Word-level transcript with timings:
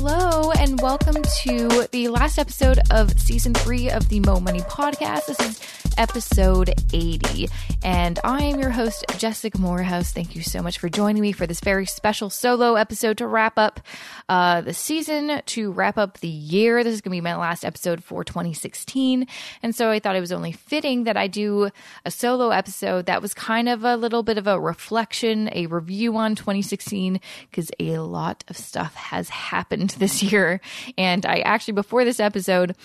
Hello, 0.00 0.52
and 0.68 0.82
welcome 0.82 1.16
to 1.22 1.86
the 1.92 2.08
last 2.08 2.38
episode 2.38 2.78
of 2.90 3.18
season 3.18 3.54
three 3.54 3.88
of 3.88 4.06
the 4.10 4.20
Mo 4.20 4.38
Money 4.38 4.60
podcast. 4.60 5.24
This 5.24 5.40
is 5.40 5.78
episode 5.96 6.74
80, 6.92 7.48
and 7.82 8.20
I 8.22 8.44
am 8.44 8.60
your 8.60 8.70
host, 8.70 9.04
Jessica 9.16 9.58
Moorhouse. 9.58 10.12
Thank 10.12 10.36
you 10.36 10.42
so 10.42 10.60
much 10.60 10.78
for 10.78 10.90
joining 10.90 11.22
me 11.22 11.32
for 11.32 11.46
this 11.46 11.60
very 11.60 11.86
special 11.86 12.28
solo 12.28 12.74
episode 12.74 13.18
to 13.18 13.26
wrap 13.26 13.58
up 13.58 13.80
uh, 14.28 14.60
the 14.60 14.74
season, 14.74 15.40
to 15.46 15.72
wrap 15.72 15.96
up 15.96 16.18
the 16.18 16.28
year. 16.28 16.84
This 16.84 16.94
is 16.94 17.00
going 17.00 17.12
to 17.12 17.16
be 17.16 17.20
my 17.22 17.36
last 17.36 17.64
episode 17.64 18.04
for 18.04 18.22
2016, 18.22 19.26
and 19.62 19.74
so 19.74 19.90
I 19.90 20.00
thought 20.00 20.16
it 20.16 20.20
was 20.20 20.32
only 20.32 20.52
fitting 20.52 21.04
that 21.04 21.16
I 21.16 21.28
do 21.28 21.70
a 22.04 22.10
solo 22.10 22.50
episode 22.50 23.06
that 23.06 23.22
was 23.22 23.32
kind 23.32 23.70
of 23.70 23.84
a 23.84 23.96
little 23.96 24.22
bit 24.22 24.36
of 24.36 24.46
a 24.46 24.60
reflection, 24.60 25.48
a 25.52 25.66
review 25.66 26.16
on 26.16 26.34
2016, 26.34 27.20
because 27.50 27.70
a 27.80 27.98
lot 27.98 28.44
of 28.48 28.56
stuff 28.56 28.94
has 28.94 29.30
happened 29.30 29.90
this 29.98 30.22
year. 30.22 30.57
And 30.96 31.24
I 31.26 31.40
actually, 31.40 31.74
before 31.74 32.04
this 32.04 32.20
episode, 32.20 32.76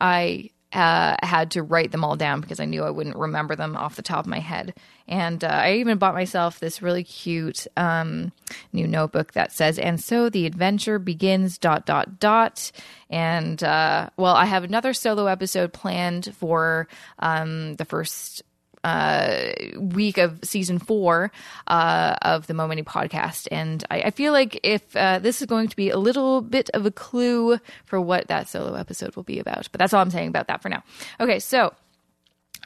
I 0.00 0.50
uh, 0.72 1.16
had 1.22 1.50
to 1.52 1.62
write 1.62 1.90
them 1.90 2.04
all 2.04 2.16
down 2.16 2.40
because 2.40 2.60
I 2.60 2.64
knew 2.64 2.84
I 2.84 2.90
wouldn't 2.90 3.16
remember 3.16 3.56
them 3.56 3.76
off 3.76 3.96
the 3.96 4.02
top 4.02 4.20
of 4.20 4.30
my 4.30 4.38
head. 4.38 4.74
And 5.08 5.42
uh, 5.42 5.48
I 5.48 5.74
even 5.74 5.98
bought 5.98 6.14
myself 6.14 6.60
this 6.60 6.80
really 6.80 7.02
cute 7.02 7.66
um, 7.76 8.32
new 8.72 8.86
notebook 8.86 9.32
that 9.32 9.50
says, 9.50 9.78
"And 9.78 10.00
so 10.00 10.30
the 10.30 10.46
adventure 10.46 10.98
begins." 10.98 11.58
Dot 11.58 11.86
dot 11.86 12.20
dot. 12.20 12.70
And 13.08 13.62
uh, 13.64 14.10
well, 14.16 14.34
I 14.34 14.44
have 14.44 14.62
another 14.62 14.92
solo 14.92 15.26
episode 15.26 15.72
planned 15.72 16.32
for 16.36 16.86
um, 17.18 17.74
the 17.74 17.84
first 17.84 18.44
uh, 18.84 19.52
week 19.76 20.18
of 20.18 20.40
season 20.42 20.78
four 20.78 21.30
uh, 21.66 22.16
of 22.22 22.46
the 22.46 22.54
Mo 22.54 22.68
podcast. 22.68 23.48
And 23.50 23.84
I, 23.90 24.02
I 24.02 24.10
feel 24.10 24.32
like 24.32 24.60
if 24.62 24.96
uh, 24.96 25.18
this 25.18 25.40
is 25.40 25.46
going 25.46 25.68
to 25.68 25.76
be 25.76 25.90
a 25.90 25.98
little 25.98 26.40
bit 26.40 26.70
of 26.74 26.86
a 26.86 26.90
clue 26.90 27.58
for 27.84 28.00
what 28.00 28.28
that 28.28 28.48
solo 28.48 28.74
episode 28.74 29.16
will 29.16 29.22
be 29.22 29.38
about. 29.38 29.68
But 29.72 29.78
that's 29.78 29.92
all 29.92 30.00
I'm 30.00 30.10
saying 30.10 30.28
about 30.28 30.46
that 30.48 30.62
for 30.62 30.68
now. 30.68 30.82
Okay, 31.18 31.38
so. 31.38 31.74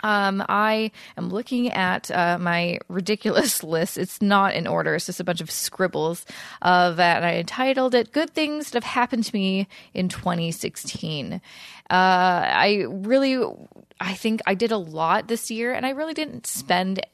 Um, 0.03 0.45
I 0.49 0.91
am 1.17 1.31
looking 1.31 1.71
at 1.71 2.11
uh, 2.11 2.37
my 2.39 2.81
ridiculous 2.89 3.63
list. 3.63 3.97
It's 3.97 4.21
not 4.21 4.55
in 4.55 4.67
order. 4.67 4.95
It's 4.97 5.07
just 5.07 5.21
a 5.21 5.25
bunch 5.25 5.41
of 5.41 5.51
scribbles 5.51 6.27
of 6.61 6.97
that. 6.97 7.19
And 7.19 7.25
I 7.25 7.37
entitled 7.37 7.95
it 7.95 8.13
"Good 8.13 8.31
Things 8.31 8.71
That 8.71 8.83
Have 8.83 8.93
Happened 8.93 9.25
to 9.25 9.35
Me 9.35 9.69
in 9.95 10.09
2016." 10.09 11.41
Uh, 11.91 12.45
I 12.47 12.87
really 12.89 13.45
I 14.01 14.15
think 14.15 14.41
I 14.47 14.55
did 14.55 14.73
a 14.73 14.77
lot 14.77 15.29
this 15.29 15.51
year 15.51 15.73
and 15.73 15.87
I 15.87 15.91
really 15.91 16.15
didn't 16.15 16.47
spend 16.47 17.05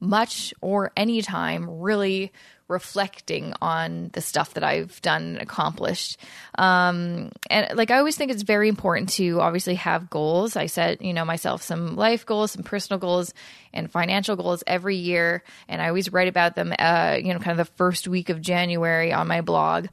much 0.00 0.54
or 0.60 0.92
any 0.96 1.22
time 1.22 1.80
really 1.80 2.32
reflecting 2.68 3.54
on 3.62 4.10
the 4.12 4.20
stuff 4.20 4.54
that 4.54 4.62
I've 4.62 5.00
done 5.00 5.22
and 5.22 5.38
accomplished. 5.38 6.18
Um, 6.58 7.32
and 7.48 7.76
like 7.76 7.90
I 7.90 7.98
always 7.98 8.16
think 8.16 8.30
it's 8.30 8.42
very 8.42 8.68
important 8.68 9.08
to 9.14 9.40
obviously 9.40 9.76
have 9.76 10.10
goals. 10.10 10.54
I 10.54 10.66
set, 10.66 11.00
you 11.00 11.14
know, 11.14 11.24
myself 11.24 11.62
some 11.62 11.96
life 11.96 12.26
goals, 12.26 12.52
some 12.52 12.62
personal 12.62 13.00
goals, 13.00 13.32
and 13.72 13.90
financial 13.90 14.36
goals 14.36 14.62
every 14.66 14.96
year. 14.96 15.42
And 15.66 15.80
I 15.80 15.88
always 15.88 16.12
write 16.12 16.28
about 16.28 16.56
them, 16.56 16.74
uh, 16.78 17.16
you 17.22 17.32
know, 17.32 17.40
kind 17.40 17.58
of 17.58 17.66
the 17.66 17.72
first 17.76 18.06
week 18.06 18.28
of 18.28 18.42
January 18.42 19.12
on 19.12 19.26
my 19.28 19.40
blog. 19.40 19.86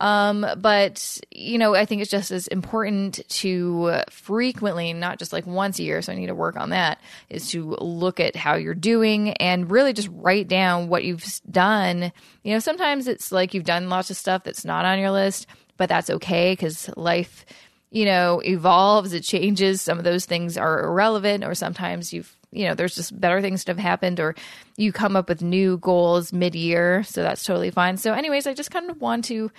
Um, 0.00 0.46
but 0.58 1.20
you 1.30 1.58
know, 1.58 1.74
I 1.74 1.84
think 1.84 2.02
it's 2.02 2.10
just 2.10 2.30
as 2.30 2.46
important 2.48 3.20
to 3.28 4.02
frequently, 4.10 4.92
not 4.92 5.18
just 5.18 5.32
like 5.32 5.46
once 5.46 5.78
a 5.78 5.82
year. 5.82 6.02
So 6.02 6.12
I 6.12 6.16
need 6.16 6.26
to 6.26 6.34
work 6.34 6.56
on 6.56 6.70
that. 6.70 7.00
Is 7.28 7.50
to 7.50 7.76
look 7.80 8.20
at 8.20 8.36
how 8.36 8.54
you're 8.56 8.74
doing 8.74 9.30
and 9.34 9.70
really 9.70 9.92
just 9.92 10.08
write 10.12 10.48
down 10.48 10.88
what 10.88 11.04
you've 11.04 11.24
done. 11.50 12.12
You 12.42 12.52
know, 12.52 12.58
sometimes 12.58 13.08
it's 13.08 13.32
like 13.32 13.54
you've 13.54 13.64
done 13.64 13.88
lots 13.88 14.10
of 14.10 14.16
stuff 14.16 14.44
that's 14.44 14.64
not 14.64 14.84
on 14.84 14.98
your 14.98 15.10
list, 15.10 15.46
but 15.76 15.88
that's 15.88 16.10
okay 16.10 16.52
because 16.52 16.90
life 16.96 17.44
you 17.90 18.04
know 18.04 18.42
evolves 18.44 19.12
it 19.12 19.22
changes 19.22 19.80
some 19.80 19.96
of 19.96 20.04
those 20.04 20.26
things 20.26 20.58
are 20.58 20.84
irrelevant 20.84 21.44
or 21.44 21.54
sometimes 21.54 22.12
you've 22.12 22.35
you 22.52 22.66
know 22.66 22.74
there's 22.74 22.94
just 22.94 23.18
better 23.20 23.40
things 23.40 23.64
that 23.64 23.76
have 23.76 23.82
happened 23.82 24.20
or 24.20 24.34
you 24.76 24.92
come 24.92 25.16
up 25.16 25.28
with 25.28 25.42
new 25.42 25.78
goals 25.78 26.32
mid-year 26.32 27.02
so 27.02 27.22
that's 27.22 27.44
totally 27.44 27.70
fine 27.70 27.96
so 27.96 28.12
anyways 28.12 28.46
i 28.46 28.54
just 28.54 28.70
kind 28.70 28.90
of 28.90 29.00
want 29.00 29.24
to 29.24 29.50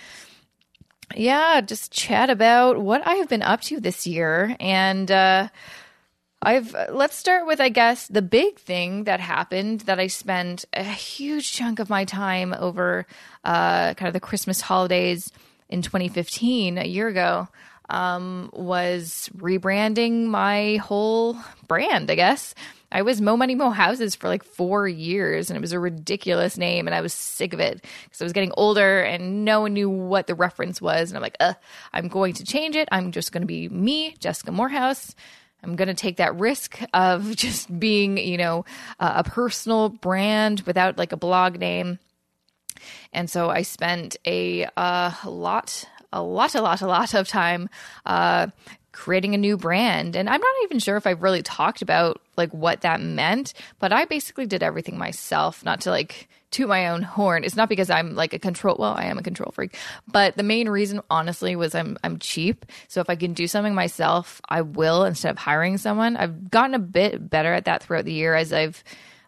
yeah, 1.16 1.62
just 1.62 1.92
chat 1.92 2.30
about 2.30 2.80
what 2.80 3.06
I 3.06 3.16
have 3.16 3.30
been 3.30 3.42
up 3.42 3.62
to 3.62 3.80
this 3.80 4.06
year. 4.06 4.56
And 4.60 5.10
uh, 5.10 5.48
I've 6.42 6.76
let's 6.90 7.16
start 7.16 7.48
with 7.48 7.62
I 7.62 7.70
guess 7.70 8.08
the 8.08 8.22
big 8.22 8.60
thing 8.60 9.06
that 9.06 9.20
happened 9.20 9.82
that 9.82 10.00
I 10.00 10.08
spent 10.08 10.66
a 10.74 10.84
huge 10.84 11.52
chunk 11.54 11.80
of 11.80 11.90
my 11.90 12.06
time 12.06 12.54
over 12.58 13.06
uh, 13.44 13.94
kind 13.94 14.08
of 14.08 14.14
the 14.14 14.20
Christmas 14.20 14.62
holidays 14.62 15.32
in 15.70 15.82
2015, 15.82 16.78
a 16.78 16.86
year 16.86 17.08
ago, 17.08 17.48
um, 17.90 18.50
was 18.54 19.30
rebranding 19.36 20.26
my 20.26 20.78
whole 20.78 21.38
brand. 21.68 22.12
I 22.12 22.16
guess 22.16 22.54
I 22.92 23.02
was 23.02 23.20
Mo 23.20 23.36
Money 23.36 23.56
Mo 23.56 23.70
Houses 23.70 24.16
for 24.16 24.28
like 24.28 24.44
four 24.44 24.88
years, 24.88 25.50
and 25.50 25.58
it 25.58 25.62
was 25.62 25.74
a 25.74 25.80
ridiculous 25.80 26.58
name, 26.58 26.88
and 26.88 26.96
I 26.96 27.02
was 27.02 27.14
sick 27.14 27.54
of 27.54 27.60
it 27.60 27.84
because 28.04 28.22
I 28.22 28.24
was 28.24 28.34
getting 28.34 28.54
older, 28.56 29.02
and 29.02 29.44
no 29.44 29.62
one 29.62 29.74
knew 29.74 29.90
what 29.90 30.28
the 30.28 30.36
reference 30.36 30.82
was, 30.82 31.10
and 31.10 31.18
I'm 31.18 31.22
like, 31.22 31.36
uh, 31.40 31.54
I'm 31.92 32.08
going 32.08 32.34
to 32.36 32.46
change 32.46 32.76
it. 32.76 32.88
I'm 32.92 33.12
just 33.12 33.32
going 33.32 33.42
to 33.42 33.48
be 33.48 33.68
me, 33.68 34.16
Jessica 34.20 34.52
Moorhouse. 34.52 35.16
I'm 35.64 35.76
going 35.76 35.90
to 35.90 35.94
take 35.94 36.18
that 36.18 36.40
risk 36.40 36.80
of 36.94 37.36
just 37.36 37.78
being, 37.78 38.18
you 38.18 38.38
know, 38.38 38.64
a 39.00 39.24
personal 39.24 39.90
brand 39.90 40.62
without 40.62 40.98
like 40.98 41.12
a 41.12 41.18
blog 41.18 41.60
name. 41.60 42.00
And 43.12 43.30
so 43.30 43.50
I 43.50 43.64
spent 43.64 44.18
a 44.26 44.68
uh, 44.78 45.12
lot 45.26 45.86
a 46.14 46.22
lot, 46.22 46.56
a 46.56 46.62
lot, 46.62 46.82
a 46.82 46.88
lot 46.88 47.14
of 47.14 47.28
time 47.28 47.70
uh, 48.06 48.48
creating 48.98 49.36
a 49.36 49.38
new 49.38 49.58
brand. 49.58 50.16
And 50.16 50.28
I'm 50.28 50.42
not 50.42 50.56
even 50.64 50.80
sure 50.80 50.98
if 50.98 51.06
I've 51.06 51.22
really 51.22 51.44
talked 51.44 51.84
about 51.84 52.20
like 52.36 52.52
what 52.52 52.82
that 52.82 53.00
meant, 53.00 53.54
but 53.78 53.94
I 53.94 54.06
basically 54.06 54.48
did 54.48 54.64
everything 54.64 54.98
myself, 54.98 55.64
not 55.64 55.82
to 55.82 55.92
like 55.92 56.28
toot 56.50 56.68
my 56.68 56.88
own 56.88 57.04
horn. 57.04 57.44
It's 57.44 57.56
not 57.56 57.70
because 57.70 57.92
I'm 57.92 58.16
like 58.16 58.34
a 58.34 58.40
control 58.40 58.76
well, 58.80 58.96
I 58.98 59.06
am 59.06 59.20
a 59.20 59.22
control 59.22 59.52
freak, 59.52 59.78
but 60.08 60.36
the 60.36 60.42
main 60.42 60.68
reason 60.68 61.02
honestly 61.12 61.56
was 61.56 61.76
I'm 61.76 61.96
I'm 62.04 62.18
cheap. 62.18 62.66
So 62.88 63.00
if 63.00 63.08
I 63.08 63.16
can 63.16 63.34
do 63.34 63.48
something 63.48 63.76
myself, 63.76 64.42
I 64.50 64.62
will 64.64 65.04
instead 65.04 65.30
of 65.30 65.38
hiring 65.38 65.78
someone. 65.78 66.18
I've 66.18 66.50
gotten 66.50 66.74
a 66.74 66.80
bit 66.80 67.30
better 67.30 67.54
at 67.54 67.66
that 67.66 67.84
throughout 67.84 68.06
the 68.06 68.14
year 68.14 68.34
as 68.34 68.52
I've 68.52 68.84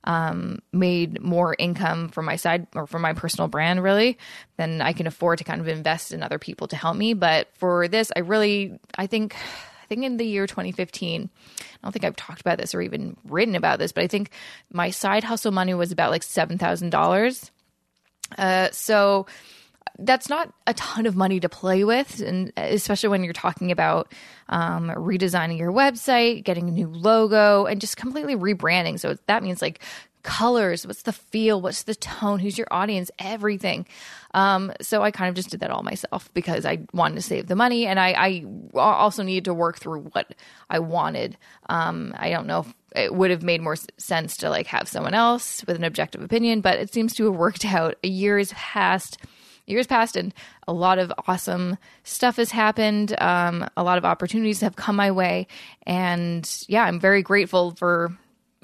um, 0.09 0.57
made 0.73 1.21
more 1.21 1.55
income 1.59 2.09
from 2.09 2.25
my 2.25 2.35
side 2.35 2.65
or 2.73 2.87
from 2.87 3.03
my 3.03 3.13
personal 3.13 3.47
brand, 3.47 3.83
really, 3.83 4.17
than 4.57 4.81
I 4.81 4.91
can 4.91 5.05
afford 5.05 5.37
to 5.37 5.43
kind 5.43 5.61
of 5.61 5.67
invest 5.67 6.11
in 6.11 6.23
other 6.23 6.39
people 6.39 6.67
to 6.69 6.75
help 6.75 6.97
me. 6.97 7.13
But 7.13 7.47
for 7.53 7.87
this, 7.87 8.11
I 8.15 8.21
really, 8.21 8.79
I 8.97 9.05
think, 9.05 9.35
I 9.35 9.85
think 9.85 10.03
in 10.03 10.17
the 10.17 10.25
year 10.25 10.47
2015, 10.47 11.29
I 11.29 11.63
don't 11.83 11.91
think 11.91 12.05
I've 12.05 12.15
talked 12.15 12.41
about 12.41 12.57
this 12.57 12.73
or 12.73 12.81
even 12.81 13.17
written 13.23 13.53
about 13.53 13.77
this, 13.77 13.91
but 13.91 14.03
I 14.03 14.07
think 14.07 14.31
my 14.73 14.89
side 14.89 15.23
hustle 15.23 15.51
money 15.51 15.75
was 15.75 15.91
about 15.91 16.09
like 16.09 16.23
$7,000. 16.23 17.51
Uh, 18.35 18.69
so 18.71 19.27
that's 20.01 20.29
not 20.29 20.53
a 20.67 20.73
ton 20.73 21.05
of 21.05 21.15
money 21.15 21.39
to 21.39 21.49
play 21.49 21.83
with, 21.83 22.21
and 22.21 22.51
especially 22.57 23.09
when 23.09 23.23
you're 23.23 23.33
talking 23.33 23.71
about 23.71 24.13
um, 24.47 24.89
redesigning 24.89 25.57
your 25.57 25.71
website, 25.71 26.43
getting 26.43 26.67
a 26.69 26.71
new 26.71 26.87
logo, 26.87 27.65
and 27.65 27.81
just 27.81 27.97
completely 27.97 28.35
rebranding. 28.35 28.99
So 28.99 29.17
that 29.27 29.43
means 29.43 29.61
like 29.61 29.81
colors, 30.23 30.85
what's 30.85 31.03
the 31.03 31.13
feel, 31.13 31.61
what's 31.61 31.83
the 31.83 31.95
tone, 31.95 32.39
who's 32.39 32.57
your 32.57 32.67
audience, 32.71 33.09
everything. 33.19 33.85
Um, 34.33 34.71
so 34.81 35.01
I 35.01 35.11
kind 35.11 35.29
of 35.29 35.35
just 35.35 35.49
did 35.49 35.61
that 35.61 35.71
all 35.71 35.83
myself 35.83 36.31
because 36.33 36.65
I 36.65 36.79
wanted 36.93 37.15
to 37.15 37.21
save 37.21 37.47
the 37.47 37.55
money, 37.55 37.85
and 37.87 37.99
I, 37.99 38.11
I 38.11 38.45
also 38.75 39.23
needed 39.23 39.45
to 39.45 39.53
work 39.53 39.79
through 39.79 40.01
what 40.01 40.35
I 40.69 40.79
wanted. 40.79 41.37
Um, 41.67 42.13
I 42.17 42.29
don't 42.29 42.47
know 42.47 42.61
if 42.61 42.73
it 42.95 43.13
would 43.13 43.31
have 43.31 43.43
made 43.43 43.61
more 43.61 43.75
sense 43.97 44.37
to 44.37 44.49
like 44.49 44.67
have 44.67 44.87
someone 44.87 45.13
else 45.13 45.63
with 45.65 45.75
an 45.75 45.83
objective 45.83 46.21
opinion, 46.21 46.61
but 46.61 46.79
it 46.79 46.93
seems 46.93 47.13
to 47.15 47.25
have 47.25 47.35
worked 47.35 47.65
out. 47.73 47.95
A 48.03 48.07
year 48.07 48.37
has 48.37 48.53
passed 48.53 49.17
years 49.69 49.87
passed 49.87 50.15
and 50.15 50.33
a 50.67 50.73
lot 50.73 50.99
of 50.99 51.11
awesome 51.27 51.77
stuff 52.03 52.37
has 52.37 52.51
happened. 52.51 53.15
Um, 53.21 53.67
a 53.77 53.83
lot 53.83 53.97
of 53.97 54.05
opportunities 54.05 54.61
have 54.61 54.75
come 54.75 54.95
my 54.95 55.11
way. 55.11 55.47
And 55.83 56.49
yeah, 56.67 56.83
I'm 56.83 56.99
very 56.99 57.21
grateful 57.21 57.71
for 57.71 58.17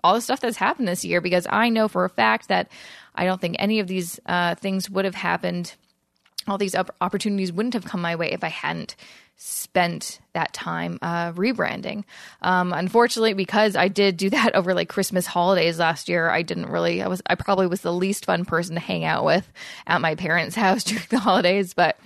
all 0.03 0.13
the 0.13 0.21
stuff 0.21 0.39
that's 0.39 0.57
happened 0.57 0.88
this 0.88 1.03
year 1.03 1.21
because 1.21 1.47
I 1.50 1.69
know 1.69 1.88
for 1.88 2.06
a 2.06 2.09
fact 2.09 2.50
that 2.50 2.69
I 3.15 3.25
don't 3.25 3.41
think 3.41 3.56
any 3.57 3.80
of 3.80 3.88
these 3.88 4.19
uh, 4.25 4.56
things 4.56 4.89
would 4.89 5.06
have 5.06 5.15
happened. 5.15 5.75
All 6.47 6.57
these 6.57 6.75
opportunities 6.75 7.51
wouldn't 7.51 7.74
have 7.74 7.86
come 7.86 8.01
my 8.01 8.15
way 8.15 8.31
if 8.31 8.44
I 8.44 8.50
hadn't 8.50 8.95
spent 9.38 10.19
that 10.33 10.53
time 10.53 10.97
uh, 11.01 11.33
rebranding. 11.33 12.03
Um, 12.42 12.71
unfortunately, 12.74 13.33
because 13.33 13.75
I 13.75 13.88
did 13.88 14.18
do 14.18 14.30
that 14.30 14.56
over 14.56 14.74
like 14.74 14.89
Christmas 14.89 15.25
holidays 15.25 15.80
last 15.80 16.07
year, 16.07 16.30
I 16.30 16.42
didn't 16.42 16.68
really. 16.68 17.01
I 17.01 17.07
was. 17.07 17.21
I 17.27 17.36
probably 17.36 17.68
was 17.68 17.81
the 17.81 17.94
least 17.94 18.25
fun 18.25 18.45
person 18.45 18.75
to 18.75 18.81
hang 18.81 19.03
out 19.03 19.25
with 19.25 19.51
at 19.88 20.01
my 20.01 20.15
parents' 20.15 20.56
house 20.65 20.83
during 20.83 21.06
the 21.09 21.19
holidays, 21.19 21.74
but. 21.74 21.97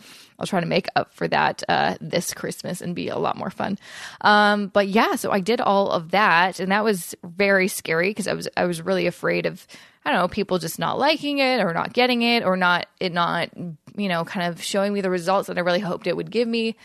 I'll 0.42 0.48
try 0.48 0.62
to 0.62 0.66
make 0.66 0.88
up 0.96 1.14
for 1.14 1.28
that 1.28 1.64
uh, 1.68 1.96
this 2.00 2.34
Christmas 2.34 2.80
and 2.80 2.96
be 2.96 3.10
a 3.10 3.18
lot 3.18 3.36
more 3.36 3.50
fun. 3.50 3.78
Um, 4.22 4.68
but 4.68 4.88
yeah, 4.88 5.16
so 5.16 5.32
I 5.32 5.42
did 5.42 5.60
all 5.60 5.92
of 5.92 6.12
that, 6.12 6.62
and 6.62 6.72
that 6.72 6.86
was 6.86 7.14
very 7.26 7.68
scary 7.68 8.12
because 8.12 8.26
I 8.26 8.34
was 8.34 8.48
I 8.56 8.64
was 8.64 8.82
really 8.82 9.06
afraid 9.06 9.46
of 9.46 9.68
I 10.06 10.12
don't 10.12 10.22
know 10.22 10.28
people 10.30 10.58
just 10.58 10.80
not 10.80 10.98
liking 10.98 11.40
it 11.40 11.60
or 11.60 11.74
not 11.74 11.92
getting 11.92 12.22
it 12.22 12.44
or 12.44 12.56
not 12.56 12.88
it 13.02 13.12
not 13.12 13.50
you 13.96 14.10
know, 14.10 14.26
kind 14.26 14.52
of 14.52 14.62
showing 14.62 14.94
me 14.94 15.02
the 15.02 15.10
results 15.10 15.48
that 15.48 15.58
I 15.58 15.62
really 15.62 15.80
hoped 15.80 16.08
it 16.08 16.16
would 16.16 16.32
give 16.32 16.48
me. 16.48 16.76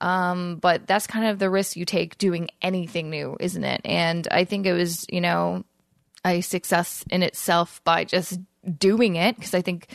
Um, 0.00 0.56
but 0.56 0.86
that's 0.86 1.06
kind 1.06 1.26
of 1.26 1.38
the 1.38 1.48
risk 1.48 1.76
you 1.76 1.84
take 1.84 2.18
doing 2.18 2.48
anything 2.60 3.08
new, 3.10 3.36
isn't 3.38 3.62
it? 3.62 3.80
And 3.84 4.26
I 4.30 4.44
think 4.44 4.66
it 4.66 4.72
was, 4.72 5.06
you 5.08 5.20
know, 5.20 5.64
a 6.24 6.40
success 6.40 7.04
in 7.10 7.22
itself 7.22 7.82
by 7.84 8.04
just 8.04 8.38
doing 8.78 9.16
it 9.16 9.36
because 9.36 9.54
I 9.54 9.62
think 9.62 9.88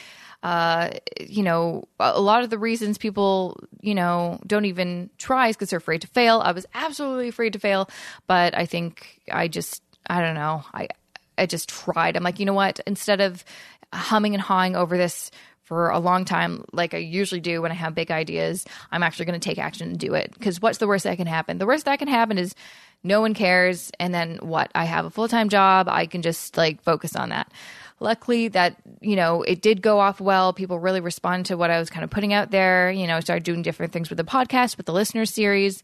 uh, 0.44 0.92
you 1.19 1.44
know, 1.44 1.88
a 2.00 2.21
lot 2.21 2.44
of 2.44 2.50
the 2.50 2.57
reasons 2.57 2.98
people, 2.98 3.59
you 3.81 3.95
know, 3.95 4.39
don't 4.45 4.65
even 4.65 5.09
try 5.18 5.48
is 5.48 5.56
because 5.56 5.71
they're 5.71 5.77
afraid 5.77 6.01
to 6.01 6.07
fail. 6.07 6.42
I 6.44 6.51
was 6.51 6.65
absolutely 6.74 7.27
afraid 7.27 7.54
to 7.54 7.59
fail, 7.59 7.89
but 8.27 8.56
I 8.56 8.65
think 8.65 9.19
I 9.31 9.48
just, 9.48 9.81
I 10.09 10.21
don't 10.21 10.36
know, 10.36 10.63
I, 10.74 10.89
I 11.38 11.48
just 11.48 11.69
tried. 11.69 12.15
I'm 12.15 12.24
like, 12.24 12.39
you 12.39 12.45
know 12.45 12.54
what? 12.54 12.80
Instead 12.86 13.19
of 13.19 13.44
humming 13.92 14.36
and 14.36 14.42
hawing 14.42 14.75
over 14.75 14.95
this 14.98 15.31
for 15.68 15.90
a 15.90 16.00
long 16.00 16.24
time, 16.24 16.64
like 16.72 16.94
I 16.94 16.98
usually 17.00 17.42
do 17.42 17.62
when 17.62 17.72
I 17.72 17.75
have 17.75 17.94
big 17.94 18.10
ideas, 18.10 18.66
I'm 18.90 19.04
actually 19.04 19.25
going 19.25 19.38
to 19.38 19.50
take 19.50 19.58
action 19.58 19.90
and 19.90 20.00
do 20.00 20.14
it. 20.14 20.31
Because 20.31 20.62
what's 20.62 20.78
the 20.78 20.88
worst 20.88 21.04
that 21.04 21.18
can 21.18 21.28
happen? 21.28 21.58
The 21.58 21.66
worst 21.66 21.84
that 21.86 22.00
can 22.00 22.08
happen 22.08 22.38
is 22.38 22.56
no 23.04 23.19
one 23.19 23.34
cares. 23.34 23.92
And 24.00 24.14
then 24.14 24.38
what? 24.38 24.72
I 24.74 24.86
have 24.86 25.04
a 25.04 25.10
full 25.10 25.28
time 25.28 25.50
job. 25.50 25.90
I 25.90 26.06
can 26.06 26.22
just 26.22 26.56
like 26.56 26.81
focus 26.84 27.18
on 27.18 27.30
that 27.30 27.52
luckily 28.00 28.48
that 28.48 28.78
you 29.02 29.16
know 29.16 29.42
it 29.42 29.60
did 29.60 29.81
go 29.81 30.00
off 30.00 30.22
well 30.22 30.54
people 30.54 30.78
really 30.78 31.00
responded 31.00 31.48
to 31.48 31.58
what 31.58 31.72
i 31.72 31.80
was 31.80 31.90
kind 31.90 32.04
of 32.04 32.12
putting 32.12 32.31
out 32.31 32.52
there 32.52 32.92
you 32.92 33.08
know 33.08 33.18
I 33.18 33.22
started 33.22 33.44
doing 33.44 33.64
different 33.64 33.92
things 33.92 34.12
with 34.12 34.18
the 34.18 34.24
podcast 34.24 34.78
with 34.78 34.86
the 34.86 34.94
listener 34.94 35.25
series 35.25 35.81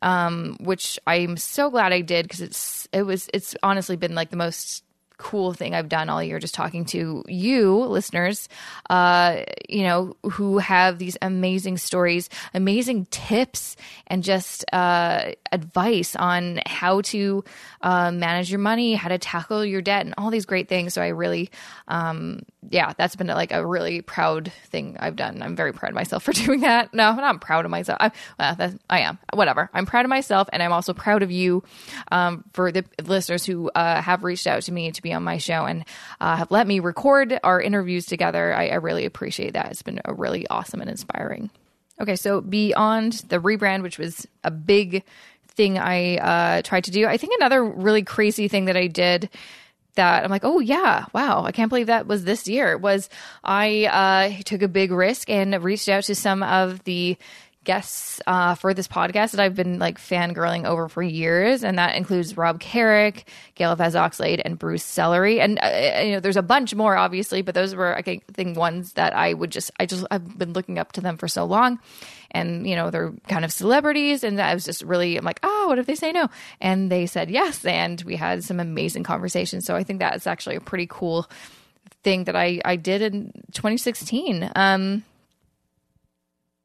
um, 0.00 0.56
which 0.60 0.98
i'm 1.06 1.36
so 1.36 1.68
glad 1.68 1.92
i 1.92 2.00
did 2.00 2.24
because 2.24 2.40
it's 2.40 2.88
it 2.90 3.02
was 3.02 3.28
it's 3.34 3.54
honestly 3.62 3.96
been 3.96 4.14
like 4.14 4.30
the 4.30 4.36
most 4.36 4.82
cool 5.22 5.52
thing 5.52 5.72
I've 5.72 5.88
done 5.88 6.08
all 6.08 6.20
year, 6.20 6.40
just 6.40 6.52
talking 6.52 6.84
to 6.86 7.22
you 7.28 7.76
listeners, 7.76 8.48
uh, 8.90 9.42
you 9.68 9.84
know, 9.84 10.16
who 10.32 10.58
have 10.58 10.98
these 10.98 11.16
amazing 11.22 11.78
stories, 11.78 12.28
amazing 12.54 13.06
tips, 13.06 13.76
and 14.08 14.24
just 14.24 14.64
uh, 14.72 15.30
advice 15.52 16.16
on 16.16 16.60
how 16.66 17.02
to 17.02 17.44
uh, 17.82 18.10
manage 18.10 18.50
your 18.50 18.58
money, 18.58 18.94
how 18.94 19.10
to 19.10 19.18
tackle 19.18 19.64
your 19.64 19.80
debt, 19.80 20.04
and 20.04 20.14
all 20.18 20.30
these 20.30 20.44
great 20.44 20.68
things. 20.68 20.94
So 20.94 21.00
I 21.00 21.08
really, 21.08 21.50
um, 21.86 22.40
yeah, 22.68 22.92
that's 22.98 23.14
been 23.14 23.28
like 23.28 23.52
a 23.52 23.64
really 23.64 24.02
proud 24.02 24.50
thing 24.66 24.96
I've 24.98 25.14
done. 25.14 25.40
I'm 25.40 25.54
very 25.54 25.72
proud 25.72 25.90
of 25.90 25.94
myself 25.94 26.22
for 26.24 26.32
doing 26.32 26.60
that. 26.62 26.92
No, 26.92 27.10
I'm 27.10 27.16
not 27.16 27.40
proud 27.40 27.64
of 27.64 27.70
myself. 27.70 27.98
I, 28.00 28.10
well, 28.40 28.74
I 28.90 29.00
am. 29.00 29.18
Whatever. 29.32 29.70
I'm 29.72 29.86
proud 29.86 30.04
of 30.04 30.08
myself, 30.08 30.48
and 30.52 30.64
I'm 30.64 30.72
also 30.72 30.92
proud 30.92 31.22
of 31.22 31.30
you 31.30 31.62
um, 32.10 32.42
for 32.54 32.72
the 32.72 32.84
listeners 33.04 33.44
who 33.44 33.70
uh, 33.70 34.02
have 34.02 34.24
reached 34.24 34.48
out 34.48 34.62
to 34.62 34.72
me 34.72 34.90
to 34.90 35.00
be 35.00 35.11
on 35.12 35.22
my 35.22 35.38
show 35.38 35.64
and 35.64 35.84
uh, 36.20 36.36
have 36.36 36.50
let 36.50 36.66
me 36.66 36.80
record 36.80 37.38
our 37.42 37.60
interviews 37.60 38.06
together. 38.06 38.54
I, 38.54 38.68
I 38.68 38.74
really 38.76 39.04
appreciate 39.04 39.54
that. 39.54 39.70
It's 39.70 39.82
been 39.82 40.00
a 40.04 40.14
really 40.14 40.46
awesome 40.48 40.80
and 40.80 40.90
inspiring. 40.90 41.50
Okay, 42.00 42.16
so 42.16 42.40
beyond 42.40 43.12
the 43.28 43.38
rebrand, 43.38 43.82
which 43.82 43.98
was 43.98 44.26
a 44.42 44.50
big 44.50 45.04
thing 45.48 45.78
I 45.78 46.16
uh, 46.16 46.62
tried 46.62 46.84
to 46.84 46.90
do, 46.90 47.06
I 47.06 47.16
think 47.16 47.34
another 47.36 47.64
really 47.64 48.02
crazy 48.02 48.48
thing 48.48 48.64
that 48.66 48.76
I 48.76 48.86
did 48.86 49.28
that 49.94 50.24
I'm 50.24 50.30
like, 50.30 50.44
oh 50.44 50.60
yeah, 50.60 51.04
wow, 51.12 51.44
I 51.44 51.52
can't 51.52 51.68
believe 51.68 51.88
that 51.88 52.06
was 52.06 52.24
this 52.24 52.48
year. 52.48 52.78
Was 52.78 53.10
I 53.44 53.84
uh, 54.38 54.42
took 54.44 54.62
a 54.62 54.68
big 54.68 54.90
risk 54.90 55.28
and 55.28 55.62
reached 55.62 55.88
out 55.88 56.04
to 56.04 56.14
some 56.14 56.42
of 56.42 56.82
the 56.84 57.16
guests 57.64 58.20
uh, 58.26 58.54
for 58.54 58.74
this 58.74 58.88
podcast 58.88 59.32
that 59.32 59.40
I've 59.40 59.54
been 59.54 59.78
like 59.78 59.98
fangirling 59.98 60.64
over 60.64 60.88
for 60.88 61.02
years, 61.02 61.62
and 61.62 61.78
that 61.78 61.96
includes 61.96 62.36
Rob 62.36 62.60
Carrick, 62.60 63.28
Gail 63.54 63.74
Vaz 63.76 63.94
Oxlade, 63.94 64.42
and 64.44 64.58
Bruce 64.58 64.84
Sellery. 64.84 65.38
And 65.38 65.58
uh, 65.58 65.62
uh, 65.62 66.00
you 66.02 66.12
know, 66.12 66.20
there's 66.20 66.36
a 66.36 66.42
bunch 66.42 66.74
more, 66.74 66.96
obviously, 66.96 67.42
but 67.42 67.54
those 67.54 67.74
were 67.74 67.96
I 67.96 68.02
think 68.02 68.56
ones 68.56 68.94
that 68.94 69.14
I 69.14 69.32
would 69.34 69.50
just 69.50 69.70
I 69.78 69.86
just 69.86 70.04
I've 70.10 70.38
been 70.38 70.52
looking 70.52 70.78
up 70.78 70.92
to 70.92 71.00
them 71.00 71.16
for 71.16 71.28
so 71.28 71.44
long, 71.44 71.78
and 72.30 72.66
you 72.66 72.74
know 72.74 72.90
they're 72.90 73.12
kind 73.28 73.44
of 73.44 73.52
celebrities, 73.52 74.24
and 74.24 74.40
I 74.40 74.54
was 74.54 74.64
just 74.64 74.82
really 74.82 75.16
I'm 75.16 75.24
like, 75.24 75.40
oh, 75.42 75.66
what 75.68 75.78
if 75.78 75.86
they 75.86 75.94
say 75.94 76.12
no? 76.12 76.28
And 76.60 76.90
they 76.90 77.06
said 77.06 77.30
yes, 77.30 77.64
and 77.64 78.00
we 78.02 78.16
had 78.16 78.44
some 78.44 78.60
amazing 78.60 79.04
conversations. 79.04 79.64
So 79.64 79.76
I 79.76 79.84
think 79.84 80.00
that's 80.00 80.26
actually 80.26 80.56
a 80.56 80.60
pretty 80.60 80.86
cool 80.88 81.28
thing 82.02 82.24
that 82.24 82.36
I 82.36 82.60
I 82.64 82.76
did 82.76 83.02
in 83.02 83.32
2016. 83.52 84.50
Um, 84.56 85.04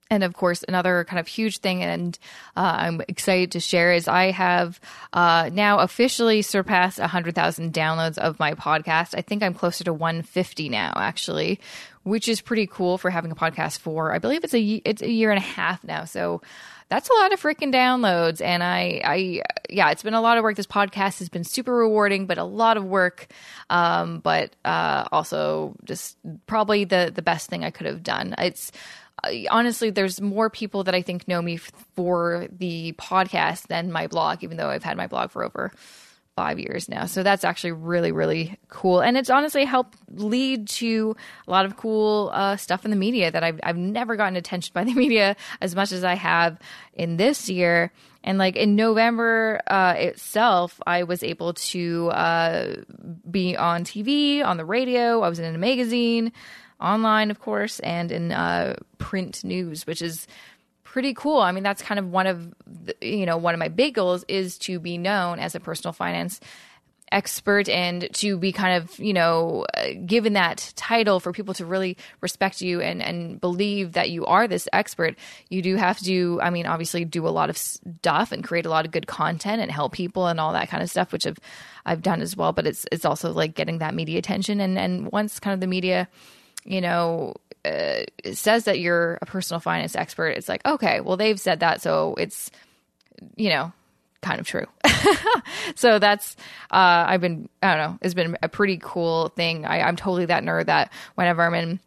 and 0.10 0.24
of 0.24 0.34
course, 0.34 0.64
another 0.68 1.04
kind 1.06 1.20
of 1.20 1.28
huge 1.28 1.60
thing, 1.60 1.84
and 1.84 2.18
uh, 2.56 2.76
I'm 2.80 3.02
excited 3.08 3.52
to 3.54 3.60
share 3.60 3.94
is 3.94 4.08
I 4.08 4.32
have 4.32 4.80
uh, 5.14 5.50
now 5.52 5.80
officially 5.80 6.42
surpassed 6.42 7.00
100,000 7.00 7.74
downloads 7.74 8.18
of 8.18 8.40
my 8.40 8.54
podcast. 8.54 9.18
I 9.18 9.22
think 9.22 9.44
I'm 9.44 9.54
closer 9.54 9.84
to 9.84 9.94
150 9.94 10.70
now, 10.70 10.94
actually, 10.96 11.60
which 12.04 12.28
is 12.28 12.42
pretty 12.42 12.68
cool 12.68 12.98
for 12.98 13.10
having 13.10 13.32
a 13.32 13.36
podcast 13.36 13.80
for. 13.80 14.14
I 14.14 14.20
believe 14.20 14.44
it's 14.44 14.54
a 14.54 14.62
it's 14.86 15.02
a 15.02 15.10
year 15.10 15.32
and 15.32 15.40
a 15.40 15.46
half 15.46 15.84
now, 15.84 16.06
so 16.06 16.42
that's 16.90 17.10
a 17.10 17.14
lot 17.14 17.34
of 17.34 17.42
freaking 17.42 17.74
downloads. 17.74 18.42
And 18.42 18.64
I, 18.64 19.02
I, 19.04 19.42
yeah, 19.70 19.92
it's 19.92 20.04
been 20.04 20.14
a 20.14 20.22
lot 20.22 20.38
of 20.38 20.44
work. 20.44 20.56
This 20.56 20.68
podcast 20.68 21.20
has 21.20 21.28
been 21.28 21.44
super 21.44 21.76
rewarding, 21.76 22.28
but 22.28 22.38
a 22.38 22.46
lot 22.46 22.78
of 22.78 22.86
work. 22.86 23.28
Um, 23.70 24.20
but 24.20 24.56
uh, 24.64 25.06
also 25.12 25.76
just 25.84 26.18
probably 26.46 26.86
the 26.86 27.12
the 27.14 27.22
best 27.22 27.50
thing 27.50 27.66
I 27.66 27.72
could 27.72 27.88
have 27.88 28.04
done. 28.04 28.36
It's 28.38 28.72
honestly, 29.50 29.90
there's 29.90 30.22
more 30.22 30.50
people 30.50 30.84
that 30.86 30.96
I 30.96 31.02
think 31.02 31.28
know 31.28 31.42
me 31.42 31.58
for 31.58 32.48
the 32.52 32.94
podcast 32.94 33.68
than 33.68 33.92
my 33.92 34.08
blog, 34.08 34.44
even 34.44 34.58
though 34.58 34.70
I've 34.70 34.84
had 34.84 34.98
my 34.98 35.08
blog 35.08 35.32
for 35.32 35.44
over 35.44 35.72
five 36.38 36.60
years 36.60 36.88
now. 36.88 37.08
So 37.08 37.24
that's 37.24 37.44
actually 37.44 37.72
really, 37.72 38.12
really 38.12 38.60
cool. 38.68 39.00
And 39.00 39.18
it's 39.18 39.32
honestly 39.32 39.66
helped 39.66 39.98
lead 40.12 40.68
to 40.68 41.16
a 41.48 41.52
lot 41.52 41.66
of 41.66 41.78
cool 41.78 42.30
uh, 42.32 42.58
stuff 42.58 42.86
in 42.86 42.92
the 42.92 42.98
media 42.98 43.32
that 43.32 43.44
I've, 43.44 43.60
I've 43.64 43.76
never 43.76 44.16
gotten 44.16 44.36
attention 44.36 44.72
by 44.72 44.84
the 44.84 44.94
media 45.04 45.36
as 45.62 45.76
much 45.76 45.92
as 45.92 46.04
I 46.04 46.14
have 46.14 46.60
in 46.94 47.18
this 47.18 47.50
year. 47.50 47.92
And 48.24 48.38
like 48.38 48.56
in 48.56 48.76
November 48.76 49.62
uh, 49.66 49.96
itself, 49.98 50.80
I 50.86 51.04
was 51.04 51.24
able 51.24 51.54
to 51.54 52.10
uh, 52.10 52.76
be 53.30 53.58
on 53.58 53.84
TV, 53.84 54.46
on 54.46 54.58
the 54.58 54.66
radio, 54.66 55.22
I 55.22 55.30
was 55.30 55.40
in 55.40 55.56
a 55.56 55.58
magazine 55.58 56.32
online, 56.80 57.32
of 57.32 57.40
course, 57.40 57.80
and 57.80 58.12
in 58.12 58.32
uh, 58.32 58.76
print 58.98 59.44
news, 59.44 59.88
which 59.88 60.02
is 60.02 60.28
pretty 60.84 61.14
cool. 61.14 61.40
I 61.40 61.52
mean, 61.52 61.64
that's 61.64 61.82
kind 61.82 62.00
of 62.00 62.12
one 62.12 62.28
of 62.28 62.54
the, 62.66 62.96
you 63.02 63.26
know 63.26 63.38
one 63.38 63.54
of 63.54 63.60
my 63.60 63.68
big 63.68 63.96
goals 63.96 64.26
is 64.28 64.58
to 64.60 64.80
be 64.80 64.98
known 64.98 65.40
as 65.40 65.56
a 65.56 65.60
personal 65.60 65.94
finance 65.94 66.40
expert 67.12 67.70
and 67.70 68.10
to 68.14 68.38
be 68.38 68.52
kind 68.52 68.84
of 68.84 69.00
you 69.00 69.14
know 69.14 69.66
given 70.06 70.34
that 70.34 70.74
title 70.76 71.20
for 71.20 71.32
people 71.32 71.54
to 71.54 71.66
really 71.66 71.96
respect 72.20 72.60
you 72.60 72.82
and 72.82 73.02
and 73.02 73.40
believe 73.40 73.94
that 73.94 74.10
you 74.10 74.26
are 74.26 74.46
this 74.46 74.68
expert 74.74 75.16
you 75.50 75.62
do 75.62 75.78
have 75.78 75.98
to 76.00 76.38
i 76.42 76.50
mean 76.50 76.66
obviously 76.66 77.06
do 77.06 77.26
a 77.26 77.30
lot 77.30 77.50
of 77.50 77.58
stuff 77.58 78.34
and 78.34 78.44
create 78.44 78.66
a 78.66 78.70
lot 78.70 78.86
of 78.86 78.92
good 78.92 79.08
content 79.08 79.62
and 79.62 79.72
help 79.72 79.94
people 79.94 80.28
and 80.28 80.38
all 80.38 80.52
that 80.52 80.68
kind 80.68 80.84
of 80.84 80.90
stuff 80.90 81.14
which 81.14 81.26
i've 81.26 81.40
i've 81.86 82.02
done 82.02 82.22
as 82.22 82.36
well 82.36 82.52
but 82.52 82.68
it's 82.68 82.86
it's 82.92 83.06
also 83.06 83.32
like 83.32 83.56
getting 83.56 83.78
that 83.78 83.96
media 83.96 84.20
attention 84.20 84.60
and 84.60 84.78
and 84.78 85.10
once 85.10 85.40
kind 85.40 85.54
of 85.54 85.62
the 85.62 85.68
media 85.68 86.10
you 86.64 86.82
know, 86.82 87.36
uh, 87.66 88.02
says 88.34 88.66
that 88.66 88.80
you're 88.80 89.18
a 89.22 89.26
personal 89.26 89.60
finance 89.60 89.96
expert, 89.96 90.30
it's 90.30 90.50
like, 90.50 90.66
okay, 90.66 91.00
well, 91.02 91.18
they've 91.18 91.40
said 91.40 91.60
that. 91.62 91.82
So 91.82 92.16
it's, 92.18 92.52
you 93.36 93.50
know, 93.50 93.72
kind 94.22 94.40
of 94.40 94.48
true. 94.48 94.66
so 95.76 96.00
that's, 96.00 96.36
uh, 96.72 97.06
I've 97.08 97.22
been, 97.22 97.50
I 97.62 97.76
don't 97.76 97.92
know, 97.92 98.00
it's 98.02 98.14
been 98.14 98.38
a 98.42 98.50
pretty 98.50 98.80
cool 98.82 99.30
thing. 99.30 99.66
I, 99.66 99.82
I'm 99.82 99.96
totally 99.96 100.26
that 100.26 100.44
nerd 100.44 100.66
that 100.66 100.92
whenever 101.16 101.44
I'm 101.44 101.54
in, 101.54 101.80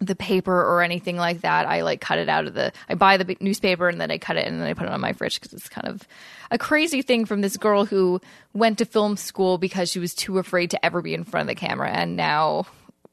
the 0.00 0.14
paper 0.14 0.54
or 0.54 0.82
anything 0.82 1.16
like 1.16 1.40
that. 1.40 1.66
I 1.66 1.82
like 1.82 2.00
cut 2.00 2.18
it 2.18 2.28
out 2.28 2.46
of 2.46 2.54
the. 2.54 2.72
I 2.88 2.94
buy 2.94 3.16
the 3.16 3.36
newspaper 3.40 3.88
and 3.88 4.00
then 4.00 4.10
I 4.10 4.18
cut 4.18 4.36
it 4.36 4.46
and 4.46 4.60
then 4.60 4.68
I 4.68 4.74
put 4.74 4.86
it 4.86 4.92
on 4.92 5.00
my 5.00 5.12
fridge 5.12 5.40
because 5.40 5.52
it's 5.52 5.68
kind 5.68 5.88
of 5.88 6.06
a 6.50 6.58
crazy 6.58 7.02
thing 7.02 7.24
from 7.24 7.40
this 7.40 7.56
girl 7.56 7.84
who 7.84 8.20
went 8.52 8.78
to 8.78 8.84
film 8.84 9.16
school 9.16 9.58
because 9.58 9.90
she 9.90 9.98
was 9.98 10.14
too 10.14 10.38
afraid 10.38 10.70
to 10.70 10.84
ever 10.84 11.02
be 11.02 11.14
in 11.14 11.24
front 11.24 11.42
of 11.42 11.48
the 11.48 11.60
camera, 11.60 11.90
and 11.90 12.16
now 12.16 12.66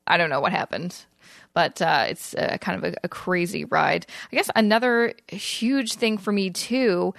I 0.08 0.18
don't 0.18 0.30
know 0.30 0.40
what 0.40 0.52
happened, 0.52 1.06
but 1.54 1.82
uh, 1.82 2.06
it's 2.10 2.36
kind 2.62 2.84
of 2.84 2.94
a, 2.94 2.96
a, 3.04 3.10
crazy 3.10 3.66
ride. 3.66 4.06
I 4.32 4.36
guess 4.36 4.50
another 4.56 5.14
huge 5.28 5.94
thing 5.94 6.18
for 6.18 6.32
me 6.32 6.50
too 6.52 7.14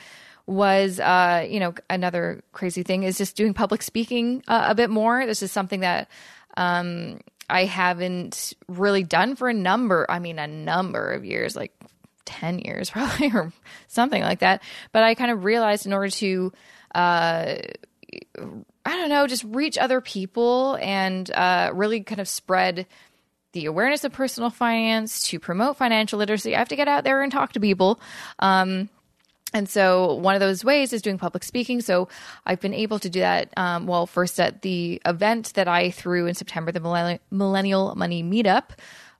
was, 0.47 1.01
uh, 1.01 1.47
you 1.49 1.59
know, 1.59 1.75
another 1.91 2.43
crazy 2.53 2.83
thing 2.83 3.03
is 3.03 3.19
just 3.19 3.37
doing 3.37 3.53
public 3.53 3.83
speaking 3.83 4.43
uh, 4.47 4.67
a 4.69 4.75
bit 4.75 4.91
more. 4.91 5.27
This 5.27 5.43
is 5.43 5.51
something 5.51 5.81
that 5.81 6.09
um, 6.57 7.21
I 7.51 7.65
haven't 7.65 8.55
really 8.69 9.03
done 9.03 9.37
for 9.37 9.49
a 9.49 9.55
number, 9.55 10.07
I 10.09 10.19
mean, 10.21 10.39
a 10.39 10.47
number 10.47 11.13
of 11.13 11.25
years, 11.25 11.57
like 11.57 11.73
10 12.25 12.61
years 12.61 12.91
probably, 12.93 13.33
or 13.33 13.53
something 13.89 14.23
like 14.23 14.41
that. 14.41 14.63
But 14.93 15.03
I 15.03 15.15
kind 15.15 15.31
of 15.31 15.45
realized 15.45 15.87
in 15.87 15.93
order 15.93 16.11
to, 16.11 16.53
uh, 16.95 17.57
I 18.87 18.97
don't 18.97 19.09
know, 19.09 19.27
just 19.27 19.43
reach 19.45 19.77
other 19.77 20.01
people 20.01 20.79
and 20.81 21.29
uh, 21.33 21.73
really 21.75 22.03
kind 22.03 22.21
of 22.21 22.29
spread 22.29 22.87
the 23.51 23.67
awareness 23.67 24.05
of 24.05 24.13
personal 24.13 24.49
finance 24.49 25.25
to 25.25 25.41
promote 25.41 25.77
financial 25.77 26.21
literacy. 26.21 26.55
I 26.55 26.59
have 26.61 26.69
to 26.69 26.77
get 26.77 26.87
out 26.87 27.03
there 27.03 27.21
and 27.23 27.33
talk 27.33 27.53
to 27.55 27.61
people. 27.61 27.99
Um, 28.39 28.89
and 29.53 29.69
so 29.69 30.15
one 30.15 30.35
of 30.35 30.41
those 30.41 30.65
ways 30.65 30.93
is 30.93 31.03
doing 31.03 31.19
public 31.19 31.43
speaking. 31.43 31.81
So 31.81 32.09
I've 32.45 32.61
been 32.61 32.75
able 32.75 33.01
to 33.01 33.11
do 33.11 33.21
that. 33.21 33.53
Um, 33.57 33.87
well, 33.87 34.07
first 34.07 34.39
at 34.39 34.63
the 34.63 35.03
event 35.05 35.55
that 35.55 35.67
I 35.67 35.91
threw 35.91 36.27
in 36.27 36.35
September, 36.35 36.71
the 36.71 37.19
Millennial 37.31 37.95
Money 37.97 38.23
Meetup, 38.23 38.71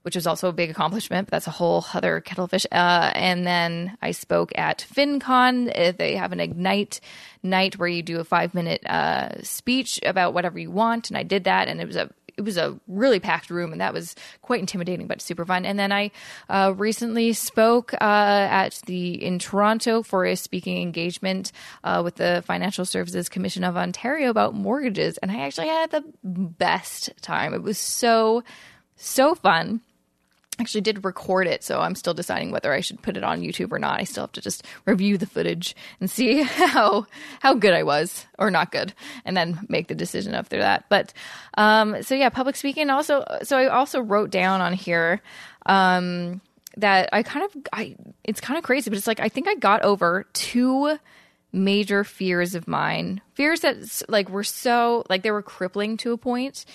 which 0.07 0.15
was 0.15 0.25
also 0.25 0.47
a 0.47 0.53
big 0.53 0.69
accomplishment. 0.69 1.27
But 1.27 1.31
that's 1.31 1.47
a 1.47 1.51
whole 1.51 1.83
other 1.93 2.21
kettlefish. 2.21 2.65
Uh, 2.71 3.11
and 3.13 3.45
then 3.45 3.97
I 4.01 4.11
spoke 4.11 4.57
at 4.57 4.85
FinCon. 4.89 5.69
Uh, 5.77 5.91
they 5.91 6.15
have 6.15 6.31
an 6.31 6.39
Ignite 6.39 7.01
night 7.43 7.77
where 7.77 7.89
you 7.89 8.01
do 8.01 8.21
a 8.21 8.23
five 8.23 8.53
minute 8.53 8.85
uh, 8.85 9.43
speech 9.43 9.99
about 10.03 10.33
whatever 10.33 10.57
you 10.57 10.71
want, 10.71 11.09
and 11.09 11.17
I 11.17 11.23
did 11.23 11.43
that, 11.43 11.67
and 11.67 11.81
it 11.81 11.87
was 11.87 11.97
a 11.97 12.09
it 12.37 12.45
was 12.45 12.55
a 12.55 12.79
really 12.87 13.19
packed 13.19 13.49
room, 13.49 13.73
and 13.73 13.81
that 13.81 13.93
was 13.93 14.15
quite 14.41 14.61
intimidating, 14.61 15.07
but 15.07 15.21
super 15.21 15.45
fun. 15.45 15.65
And 15.65 15.77
then 15.77 15.91
I 15.91 16.11
uh, 16.47 16.73
recently 16.77 17.33
spoke 17.33 17.93
uh, 17.95 17.97
at 17.99 18.81
the 18.85 19.21
in 19.21 19.39
Toronto 19.39 20.03
for 20.03 20.23
a 20.23 20.37
speaking 20.37 20.81
engagement 20.81 21.51
uh, 21.83 22.01
with 22.01 22.15
the 22.15 22.45
Financial 22.45 22.85
Services 22.85 23.27
Commission 23.27 23.65
of 23.65 23.75
Ontario 23.75 24.29
about 24.29 24.53
mortgages, 24.53 25.17
and 25.17 25.29
I 25.33 25.41
actually 25.41 25.67
had 25.67 25.91
the 25.91 26.05
best 26.23 27.09
time. 27.21 27.53
It 27.53 27.61
was 27.61 27.77
so 27.77 28.45
so 28.95 29.35
fun 29.35 29.81
actually 30.59 30.81
did 30.81 31.05
record 31.05 31.47
it, 31.47 31.63
so 31.63 31.81
I'm 31.81 31.95
still 31.95 32.13
deciding 32.13 32.51
whether 32.51 32.73
I 32.73 32.81
should 32.81 33.01
put 33.01 33.17
it 33.17 33.23
on 33.23 33.41
YouTube 33.41 33.71
or 33.71 33.79
not. 33.79 33.99
I 33.99 34.03
still 34.03 34.23
have 34.23 34.31
to 34.33 34.41
just 34.41 34.65
review 34.85 35.17
the 35.17 35.25
footage 35.25 35.75
and 35.99 36.09
see 36.09 36.41
how 36.43 37.05
how 37.41 37.53
good 37.53 37.73
I 37.73 37.83
was 37.83 38.25
or 38.37 38.51
not 38.51 38.71
good, 38.71 38.93
and 39.25 39.35
then 39.35 39.59
make 39.69 39.87
the 39.87 39.95
decision 39.95 40.33
after 40.33 40.59
that. 40.59 40.85
But 40.89 41.13
um, 41.57 42.01
so 42.03 42.15
yeah, 42.15 42.29
public 42.29 42.55
speaking. 42.55 42.89
Also, 42.89 43.23
so 43.43 43.57
I 43.57 43.67
also 43.67 44.01
wrote 44.01 44.29
down 44.29 44.61
on 44.61 44.73
here 44.73 45.21
um, 45.65 46.41
that 46.77 47.09
I 47.13 47.23
kind 47.23 47.45
of 47.45 47.63
I 47.73 47.95
it's 48.23 48.41
kind 48.41 48.57
of 48.57 48.63
crazy, 48.63 48.89
but 48.89 48.97
it's 48.97 49.07
like 49.07 49.19
I 49.19 49.29
think 49.29 49.47
I 49.47 49.55
got 49.55 49.83
over 49.83 50.25
two 50.33 50.97
major 51.51 52.03
fears 52.03 52.55
of 52.55 52.67
mine, 52.67 53.21
fears 53.33 53.61
that 53.61 53.77
like 54.09 54.29
were 54.29 54.43
so 54.43 55.05
like 55.09 55.23
they 55.23 55.31
were 55.31 55.41
crippling 55.41 55.97
to 55.97 56.11
a 56.11 56.17
point. 56.17 56.65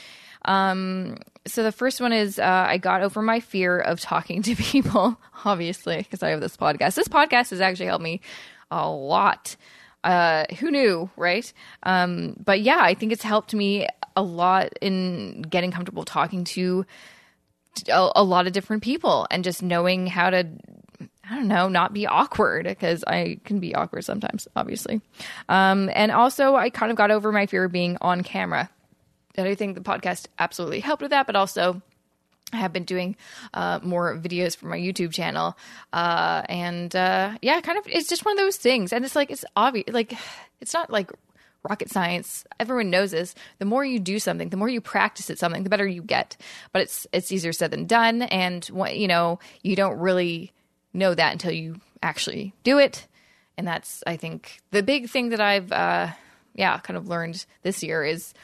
Um, 0.45 1.19
so 1.47 1.63
the 1.63 1.73
first 1.73 2.01
one 2.01 2.13
is 2.13 2.39
uh, 2.39 2.67
I 2.69 2.79
got 2.79 3.03
over 3.03 3.23
my 3.23 3.41
fear 3.41 3.79
of 3.79 4.01
talking 4.01 4.43
to 4.43 4.57
people, 4.57 5.19
obviously, 5.45 5.99
because 5.99 6.23
I 6.23 6.31
have 6.31 6.41
this 6.41 6.57
podcast. 6.57 6.95
This 6.95 7.09
podcast 7.09 7.51
has 7.51 7.61
actually 7.61 7.87
helped 7.87 8.05
me 8.05 8.21
a 8.71 8.89
lot. 8.89 9.57
Uh, 10.05 10.45
who 10.59 10.71
knew, 10.73 11.09
right? 11.17 11.53
Um, 11.85 12.35
but 12.45 12.61
yeah, 12.61 12.81
I 12.81 12.95
think 12.95 13.13
it's 13.13 13.23
helped 13.23 13.55
me 13.55 13.87
a 14.17 14.23
lot 14.23 14.71
in 14.81 15.43
getting 15.43 15.71
comfortable 15.71 16.05
talking 16.05 16.43
to 16.45 16.85
a, 17.89 18.11
a 18.17 18.25
lot 18.25 18.47
of 18.47 18.53
different 18.53 18.83
people 18.83 19.27
and 19.31 19.45
just 19.45 19.63
knowing 19.63 20.07
how 20.07 20.31
to 20.31 20.49
I 21.33 21.37
don't 21.37 21.49
know, 21.49 21.69
not 21.69 21.95
be 21.95 22.07
awkward 22.07 22.67
because 22.67 23.03
I 23.07 23.41
can 23.45 23.59
be 23.59 23.75
awkward 23.75 24.05
sometimes, 24.05 24.47
obviously. 24.55 25.01
Um, 25.49 25.91
and 25.95 26.13
also, 26.13 26.55
I 26.55 26.69
kind 26.69 26.91
of 26.91 26.97
got 26.97 27.11
over 27.11 27.33
my 27.33 27.47
fear 27.47 27.65
of 27.65 27.73
being 27.73 27.97
on 28.01 28.23
camera 28.23 28.69
and 29.35 29.49
I 29.49 29.55
think 29.55 29.75
the 29.75 29.81
podcast 29.81 30.27
absolutely 30.39 30.81
helped 30.81 31.03
with 31.03 31.11
that, 31.11 31.27
but 31.27 31.37
also 31.37 31.81
I 32.53 32.57
have 32.57 32.73
been 32.73 32.85
doing 32.85 33.17
uh, 33.55 33.81
more 33.83 34.17
videos 34.17 34.57
for 34.57 34.67
my 34.67 34.77
YouTube 34.77 35.13
channel, 35.13 35.57
uh, 35.93 36.43
and 36.49 36.95
uh, 36.95 37.37
yeah, 37.41 37.61
kind 37.61 37.79
of 37.79 37.87
it's 37.87 38.09
just 38.09 38.25
one 38.25 38.33
of 38.33 38.39
those 38.39 38.57
things, 38.57 38.93
and 38.93 39.05
it's 39.05 39.17
like 39.17 39.31
it's 39.31 39.45
obvious, 39.57 39.89
like 39.91 40.15
it's 40.61 40.75
not 40.75 40.91
like 40.91 41.11
rocket 41.63 41.91
science. 41.91 42.45
Everyone 42.61 42.91
knows 42.91 43.13
this. 43.13 43.35
The 43.59 43.65
more 43.65 43.85
you 43.85 43.99
do 43.99 44.19
something, 44.19 44.51
the 44.51 44.57
more 44.57 44.69
you 44.69 44.81
practice 44.81 45.31
at 45.31 45.39
something, 45.39 45.63
the 45.63 45.71
better 45.71 45.87
you 45.87 46.03
get. 46.03 46.37
But 46.73 46.83
it's 46.83 47.07
it's 47.13 47.33
easier 47.33 47.55
said 47.55 47.71
than 47.71 47.87
done, 47.87 48.23
and 48.23 48.69
you 48.93 49.09
know 49.09 49.39
you 49.63 49.75
don't 49.75 49.99
really 49.99 50.53
know 50.93 51.15
that 51.15 51.33
until 51.33 51.53
you 51.53 51.81
actually 52.03 52.55
do 52.65 52.79
it, 52.79 53.07
and 53.57 53.67
that's 53.67 54.03
I 54.07 54.17
think 54.17 54.61
the 54.71 54.83
big 54.83 55.09
thing 55.09 55.31
that 55.31 55.41
I've 55.41 55.73
uh, 55.73 56.09
yeah 56.55 56.79
kind 56.79 56.97
of 56.97 57.09
learned 57.09 57.45
this 57.63 57.83
year 57.83 58.05
is 58.05 58.35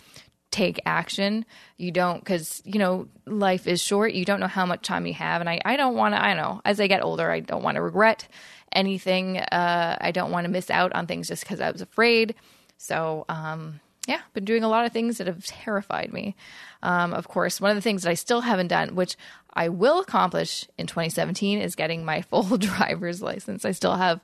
take 0.50 0.80
action. 0.86 1.44
You 1.76 1.90
don't, 1.90 2.20
because, 2.20 2.62
you 2.64 2.78
know, 2.78 3.08
life 3.26 3.66
is 3.66 3.82
short. 3.82 4.12
You 4.12 4.24
don't 4.24 4.40
know 4.40 4.46
how 4.46 4.66
much 4.66 4.82
time 4.82 5.06
you 5.06 5.14
have. 5.14 5.40
And 5.40 5.48
I, 5.48 5.60
I 5.64 5.76
don't 5.76 5.94
want 5.94 6.14
to, 6.14 6.22
I 6.22 6.34
know, 6.34 6.60
as 6.64 6.80
I 6.80 6.86
get 6.86 7.02
older, 7.02 7.30
I 7.30 7.40
don't 7.40 7.62
want 7.62 7.76
to 7.76 7.82
regret 7.82 8.26
anything. 8.72 9.38
Uh, 9.38 9.96
I 10.00 10.10
don't 10.10 10.30
want 10.30 10.46
to 10.46 10.50
miss 10.50 10.70
out 10.70 10.92
on 10.94 11.06
things 11.06 11.28
just 11.28 11.44
because 11.44 11.60
I 11.60 11.70
was 11.70 11.82
afraid. 11.82 12.34
So, 12.78 13.24
um, 13.28 13.80
yeah, 14.08 14.22
been 14.32 14.46
doing 14.46 14.64
a 14.64 14.68
lot 14.68 14.86
of 14.86 14.92
things 14.92 15.18
that 15.18 15.26
have 15.26 15.44
terrified 15.44 16.14
me. 16.14 16.34
Um, 16.82 17.12
of 17.12 17.28
course, 17.28 17.60
one 17.60 17.70
of 17.70 17.76
the 17.76 17.82
things 17.82 18.02
that 18.02 18.10
I 18.10 18.14
still 18.14 18.40
haven't 18.40 18.68
done, 18.68 18.94
which 18.94 19.16
I 19.52 19.68
will 19.68 20.00
accomplish 20.00 20.66
in 20.78 20.86
2017, 20.86 21.60
is 21.60 21.74
getting 21.74 22.06
my 22.06 22.22
full 22.30 22.56
driver's 22.56 23.20
license. 23.20 23.66
I 23.66 23.72
still 23.72 23.94
have 23.94 24.20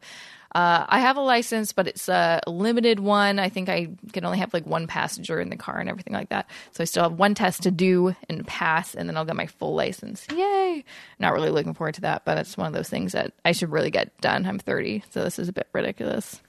uh, 0.54 0.86
I 0.88 1.00
have 1.00 1.16
a 1.16 1.20
license, 1.20 1.72
but 1.72 1.86
it's 1.86 2.08
a 2.08 2.40
limited 2.46 2.98
one. 3.00 3.38
I 3.38 3.48
think 3.50 3.68
I 3.68 3.88
can 4.12 4.24
only 4.24 4.38
have 4.38 4.54
like 4.54 4.64
one 4.64 4.86
passenger 4.86 5.38
in 5.40 5.50
the 5.50 5.56
car 5.56 5.80
and 5.80 5.88
everything 5.88 6.14
like 6.14 6.28
that. 6.30 6.48
So 6.70 6.82
I 6.82 6.84
still 6.84 7.02
have 7.02 7.18
one 7.18 7.34
test 7.34 7.64
to 7.64 7.70
do 7.70 8.14
and 8.28 8.46
pass, 8.46 8.94
and 8.94 9.06
then 9.06 9.18
I'll 9.18 9.24
get 9.24 9.36
my 9.36 9.48
full 9.48 9.74
license. 9.74 10.26
Yay! 10.34 10.84
Not 11.18 11.34
really 11.34 11.50
looking 11.50 11.74
forward 11.74 11.96
to 11.96 12.02
that, 12.02 12.24
but 12.24 12.38
it's 12.38 12.56
one 12.56 12.68
of 12.68 12.72
those 12.72 12.88
things 12.88 13.12
that 13.12 13.32
I 13.44 13.52
should 13.52 13.70
really 13.70 13.90
get 13.90 14.18
done. 14.20 14.46
I'm 14.46 14.60
30, 14.60 15.02
so 15.10 15.24
this 15.24 15.38
is 15.38 15.48
a 15.48 15.52
bit 15.52 15.68
ridiculous. 15.72 16.40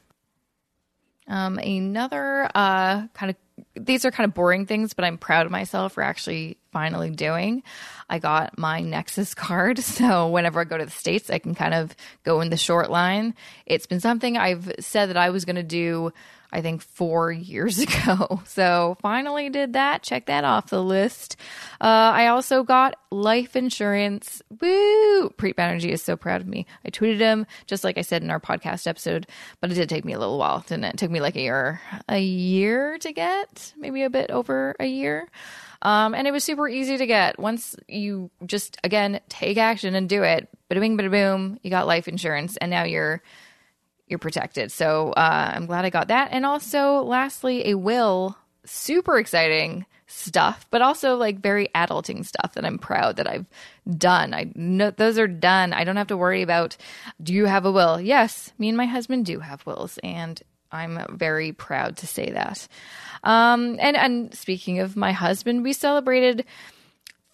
Um, 1.27 1.58
another 1.58 2.50
uh, 2.53 3.08
kind 3.13 3.32
of 3.32 3.36
these 3.75 4.05
are 4.05 4.12
kind 4.12 4.27
of 4.27 4.34
boring 4.34 4.65
things, 4.65 4.94
but 4.94 5.05
I'm 5.05 5.17
proud 5.17 5.46
of 5.46 5.51
myself 5.51 5.94
for 5.94 6.03
actually 6.03 6.58
finally 6.72 7.10
doing. 7.10 7.63
I 8.10 8.20
got 8.20 8.58
my 8.58 8.82
Nexus 8.82 9.34
card, 9.34 9.79
so 9.79 10.29
whenever 10.29 10.60
I 10.60 10.65
go 10.65 10.77
to 10.77 10.86
the 10.86 10.91
States, 10.91 11.29
I 11.29 11.39
can 11.39 11.55
kind 11.55 11.74
of 11.74 11.96
go 12.24 12.41
in 12.41 12.50
the 12.50 12.58
short 12.58 12.89
line. 12.89 13.34
It's 13.65 13.86
been 13.86 14.00
something 14.00 14.38
I've 14.38 14.72
said 14.79 15.08
that 15.08 15.17
I 15.17 15.29
was 15.29 15.46
going 15.46 15.55
to 15.55 15.63
do 15.63 16.12
I 16.55 16.62
think 16.62 16.81
four 16.81 17.33
years 17.33 17.79
ago. 17.79 18.41
So 18.45 18.97
finally 19.01 19.50
did 19.50 19.74
that. 19.74 20.03
Check 20.03 20.27
that 20.27 20.45
off 20.45 20.69
the 20.69 20.81
list. 20.81 21.35
Uh, 21.81 22.15
I 22.15 22.27
also 22.27 22.63
got 22.63 22.95
life 23.12 23.57
insurance. 23.57 24.41
Woo! 24.50 25.29
Preet 25.31 25.55
Banerjee 25.55 25.91
is 25.91 26.01
so 26.01 26.15
proud 26.15 26.39
of 26.39 26.47
me. 26.47 26.65
I 26.85 26.91
tweeted 26.91 27.19
him, 27.19 27.45
just 27.67 27.83
like 27.83 27.97
I 27.97 28.01
said 28.01 28.24
in 28.24 28.31
our 28.31 28.39
podcast 28.39 28.88
episode, 28.88 29.27
but 29.59 29.69
it 29.69 29.75
did 29.75 29.89
take 29.89 30.05
me 30.05 30.13
a 30.13 30.19
little 30.19 30.38
while, 30.38 30.63
didn't 30.65 30.85
it? 30.85 30.93
It 30.93 30.97
took 30.97 31.12
me 31.12 31.19
like 31.19 31.35
a 31.35 31.41
year, 31.41 31.81
a 32.07 32.19
year 32.19 32.97
to 33.00 33.12
get, 33.12 33.74
maybe 33.77 34.03
a 34.03 34.09
bit 34.09 34.31
over 34.31 34.77
a 34.79 34.85
year. 34.85 35.29
Um, 35.81 36.15
and 36.15 36.25
it 36.25 36.31
was 36.31 36.45
super 36.45 36.69
easy 36.69 36.97
to 36.97 37.05
get. 37.05 37.38
Once 37.38 37.75
you 37.89 38.31
just, 38.45 38.77
again, 38.81 39.19
take 39.27 39.57
action 39.57 39.93
and 39.93 40.07
do 40.07 40.24
it, 40.24 40.47
bada 40.71 40.79
bing, 40.79 40.97
bada 40.97 41.12
boom, 41.12 41.59
you 41.63 41.69
got 41.69 41.85
life 41.85 42.07
insurance, 42.07 42.55
and 42.57 42.71
now 42.71 42.83
you're 42.83 43.21
you're 44.07 44.19
protected. 44.19 44.71
So 44.71 45.12
uh, 45.12 45.51
I'm 45.53 45.65
glad 45.65 45.85
I 45.85 45.89
got 45.89 46.09
that. 46.09 46.29
And 46.31 46.45
also, 46.45 47.01
lastly, 47.03 47.69
a 47.69 47.75
will. 47.75 48.38
Super 48.65 49.17
exciting 49.19 49.85
stuff, 50.07 50.65
but 50.69 50.81
also 50.81 51.15
like 51.15 51.39
very 51.39 51.67
adulting 51.75 52.25
stuff 52.25 52.53
that 52.53 52.65
I'm 52.65 52.77
proud 52.77 53.17
that 53.17 53.29
I've 53.29 53.45
done. 53.97 54.33
I 54.33 54.51
know 54.55 54.91
those 54.91 55.17
are 55.17 55.27
done. 55.27 55.74
I 55.74 55.83
don't 55.83 55.97
have 55.97 56.07
to 56.07 56.17
worry 56.17 56.41
about 56.41 56.77
do 57.21 57.33
you 57.33 57.45
have 57.45 57.65
a 57.65 57.71
will? 57.71 58.00
Yes, 58.00 58.53
me 58.57 58.69
and 58.69 58.77
my 58.77 58.85
husband 58.85 59.25
do 59.25 59.39
have 59.39 59.65
wills, 59.65 60.00
and 60.03 60.41
I'm 60.71 61.00
very 61.09 61.51
proud 61.51 61.97
to 61.97 62.07
say 62.07 62.31
that. 62.31 62.67
Um, 63.24 63.77
and 63.79 63.97
and 63.97 64.33
speaking 64.35 64.79
of 64.79 64.95
my 64.95 65.12
husband, 65.12 65.63
we 65.63 65.74
celebrated 65.74 66.45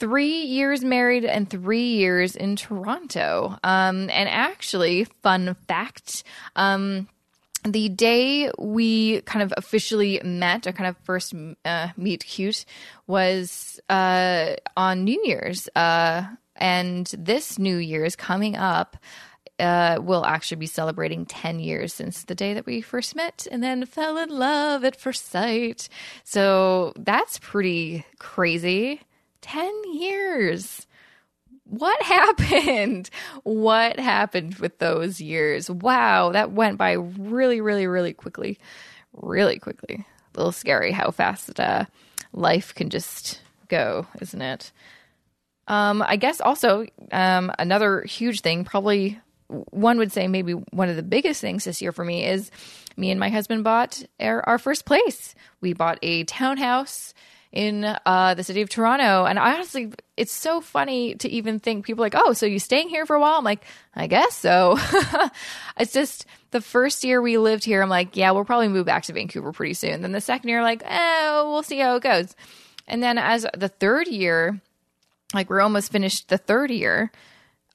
three 0.01 0.46
years 0.46 0.84
married 0.84 1.24
and 1.24 1.48
three 1.48 1.91
years 1.91 2.36
in 2.36 2.55
Toronto. 2.55 3.55
Um, 3.63 4.10
and 4.10 4.27
actually, 4.27 5.03
fun 5.22 5.55
fact. 5.67 6.24
Um, 6.55 7.08
the 7.63 7.88
day 7.89 8.50
we 8.58 9.22
kind 9.22 9.43
of 9.43 9.53
officially 9.55 10.20
met, 10.24 10.65
our 10.65 10.74
kind 10.74 10.89
of 10.89 10.98
first 11.03 11.36
uh, 11.63 11.89
meet 11.96 12.25
cute, 12.25 12.65
was 13.05 13.79
uh, 13.89 14.55
on 14.75 15.03
New 15.03 15.22
Year's. 15.24 15.70
Uh, 15.75 16.25
and 16.55 17.05
this 17.15 17.60
New 17.60 17.77
Year's 17.77 18.15
coming 18.15 18.55
up, 18.55 18.98
uh, 19.60 20.00
we'll 20.01 20.25
actually 20.25 20.58
be 20.58 20.65
celebrating 20.65 21.27
10 21.27 21.60
years 21.60 21.93
since 21.93 22.24
the 22.24 22.34
day 22.34 22.55
that 22.55 22.65
we 22.65 22.81
first 22.81 23.15
met 23.15 23.46
and 23.51 23.62
then 23.62 23.86
fell 23.86 24.17
in 24.17 24.29
love 24.29 24.84
at 24.84 24.96
first 24.96 25.29
sight. 25.29 25.88
So 26.24 26.91
that's 26.98 27.38
pretty 27.38 28.03
crazy. 28.17 29.01
10 29.42 29.94
years. 29.94 30.86
What 31.66 32.02
happened? 32.04 33.10
What 33.44 34.00
happened 34.00 34.56
with 34.56 34.80
those 34.80 35.22
years? 35.22 35.70
Wow, 35.70 36.32
that 36.32 36.52
went 36.52 36.78
by 36.78 36.94
really, 36.94 37.62
really, 37.62 37.88
really 37.88 38.14
quickly. 38.14 38.58
Really 39.14 39.60
quickly. 39.60 40.06
A 40.34 40.38
little 40.38 40.52
scary 40.52 40.92
how 40.92 41.12
fast 41.12 41.60
uh, 41.60 41.86
life 42.34 42.74
can 42.74 42.90
just 42.90 43.42
go, 43.68 44.08
isn't 44.22 44.42
it? 44.42 44.72
Um, 45.68 46.04
I 46.06 46.16
guess 46.16 46.42
also 46.42 46.86
um, 47.12 47.52
another 47.60 48.02
huge 48.02 48.42
thing, 48.42 48.64
probably 48.64 49.20
one 49.48 49.98
would 49.98 50.12
say 50.12 50.28
maybe 50.28 50.54
one 50.54 50.90
of 50.90 50.96
the 50.96 51.04
biggest 51.04 51.42
things 51.42 51.66
this 51.66 51.82
year 51.82 51.92
for 51.92 52.06
me 52.06 52.26
is 52.26 52.52
me 52.98 53.12
and 53.12 53.20
my 53.20 53.30
husband 53.30 53.64
bought 53.64 54.04
our, 54.20 54.48
our 54.48 54.58
first 54.58 54.86
place. 54.86 55.36
We 55.60 55.74
bought 55.74 56.00
a 56.02 56.24
townhouse 56.24 57.14
in 57.51 57.84
uh, 58.05 58.34
the 58.34 58.43
city 58.43 58.62
of 58.62 58.70
Toronto. 58.70 59.25
And 59.25 59.38
I 59.38 59.53
honestly, 59.53 59.91
it's 60.15 60.31
so 60.31 60.62
funny 60.62 61.15
to 61.15 61.29
even 61.29 61.60
think 61.60 61.86
people 61.86 62.01
like, 62.01 62.15
oh, 62.15 62.34
so 62.34 62.46
you 62.46 62.60
staying 62.60 62.89
here 62.89 63.05
for 63.05 63.15
a 63.15 63.20
while? 63.20 63.38
I'm 63.38 63.43
like, 63.43 63.65
I 63.96 64.08
guess 64.08 64.36
so. 64.36 64.77
it's 65.77 65.91
just 65.91 66.25
the 66.51 66.62
first 66.62 67.03
year 67.03 67.22
we 67.22 67.38
lived 67.38 67.63
here, 67.63 67.81
I'm 67.81 67.89
like, 67.89 68.15
yeah, 68.15 68.31
we'll 68.31 68.46
probably 68.46 68.67
move 68.70 68.86
back 68.86 69.03
to 69.03 69.13
Vancouver 69.13 69.51
pretty 69.51 69.74
soon. 69.74 70.01
Then 70.01 70.12
the 70.12 70.22
second 70.22 70.50
year, 70.50 70.62
like, 70.62 70.84
oh, 70.89 71.50
we'll 71.51 71.63
see 71.63 71.79
how 71.79 71.96
it 71.96 72.03
goes. 72.03 72.36
And 72.88 73.01
then 73.01 73.17
as 73.17 73.46
the 73.55 73.70
third 73.70 74.08
year, 74.08 74.60
like 75.34 75.50
we're 75.50 75.62
almost 75.62 75.91
finished 75.91 76.29
the 76.29 76.38
third 76.38 76.72
year. 76.72 77.12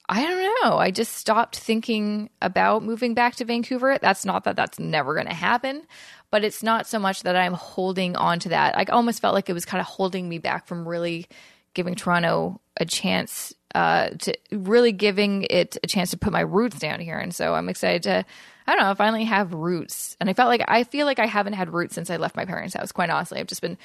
I 0.09 0.23
don't 0.23 0.63
know. 0.63 0.77
I 0.77 0.91
just 0.91 1.15
stopped 1.15 1.57
thinking 1.57 2.29
about 2.41 2.83
moving 2.83 3.13
back 3.13 3.35
to 3.35 3.45
Vancouver. 3.45 3.97
That's 4.01 4.23
not 4.23 4.45
that 4.45 4.55
that's 4.55 4.79
never 4.79 5.13
going 5.13 5.27
to 5.27 5.33
happen, 5.33 5.83
but 6.31 6.43
it's 6.43 6.63
not 6.63 6.87
so 6.87 6.99
much 6.99 7.23
that 7.23 7.35
I'm 7.35 7.53
holding 7.53 8.15
on 8.15 8.39
to 8.39 8.49
that. 8.49 8.77
I 8.77 8.83
almost 8.85 9.21
felt 9.21 9.33
like 9.33 9.49
it 9.49 9.53
was 9.53 9.65
kind 9.65 9.81
of 9.81 9.87
holding 9.87 10.27
me 10.27 10.39
back 10.39 10.67
from 10.67 10.87
really 10.87 11.27
giving 11.73 11.95
Toronto 11.95 12.59
a 12.77 12.85
chance 12.85 13.53
uh, 13.75 14.09
to 14.09 14.33
really 14.51 14.91
giving 14.91 15.45
it 15.49 15.77
a 15.83 15.87
chance 15.87 16.11
to 16.11 16.17
put 16.17 16.33
my 16.33 16.41
roots 16.41 16.79
down 16.79 16.99
here. 16.99 17.17
And 17.17 17.33
so 17.33 17.53
I'm 17.53 17.69
excited 17.69 18.03
to, 18.03 18.25
I 18.65 18.75
don't 18.75 18.83
know, 18.83 18.95
finally 18.95 19.25
have 19.25 19.53
roots. 19.53 20.17
And 20.19 20.29
I 20.29 20.33
felt 20.33 20.47
like 20.47 20.63
I 20.67 20.83
feel 20.83 21.05
like 21.05 21.19
I 21.19 21.25
haven't 21.25 21.53
had 21.53 21.73
roots 21.73 21.95
since 21.95 22.09
I 22.09 22.17
left 22.17 22.35
my 22.35 22.45
parents' 22.45 22.73
house. 22.73 22.91
Quite 22.91 23.09
honestly, 23.09 23.39
I've 23.39 23.47
just 23.47 23.61
been, 23.61 23.77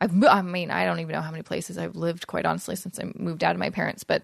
I've, 0.00 0.12
I 0.24 0.42
mean, 0.42 0.70
I 0.70 0.84
don't 0.84 1.00
even 1.00 1.14
know 1.14 1.20
how 1.20 1.30
many 1.30 1.42
places 1.42 1.78
I've 1.78 1.96
lived. 1.96 2.26
Quite 2.26 2.46
honestly, 2.46 2.76
since 2.76 2.98
I 3.00 3.10
moved 3.14 3.42
out 3.42 3.54
of 3.54 3.60
my 3.60 3.70
parents, 3.70 4.04
but 4.04 4.22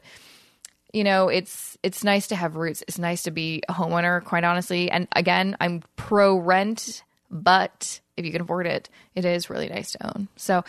you 0.93 1.05
know, 1.05 1.29
it's 1.29 1.77
it's 1.83 2.03
nice 2.03 2.29
to 2.29 2.37
have 2.37 2.57
roots. 2.57 2.83
It's 2.89 2.99
nice 2.99 3.25
to 3.25 3.31
be 3.31 3.63
a 3.69 3.75
homeowner. 3.75 4.25
Quite 4.25 4.45
honestly, 4.45 4.91
and 4.91 5.07
again, 5.13 5.57
I'm 5.61 5.83
pro 5.97 6.37
rent, 6.37 7.03
but 7.31 8.01
if 8.17 8.25
you 8.25 8.33
can 8.33 8.43
afford 8.43 8.67
it, 8.67 8.89
it 9.15 9.25
is 9.25 9.51
really 9.51 9.69
nice 9.69 9.93
to 9.93 10.07
own. 10.07 10.29
So 10.37 10.65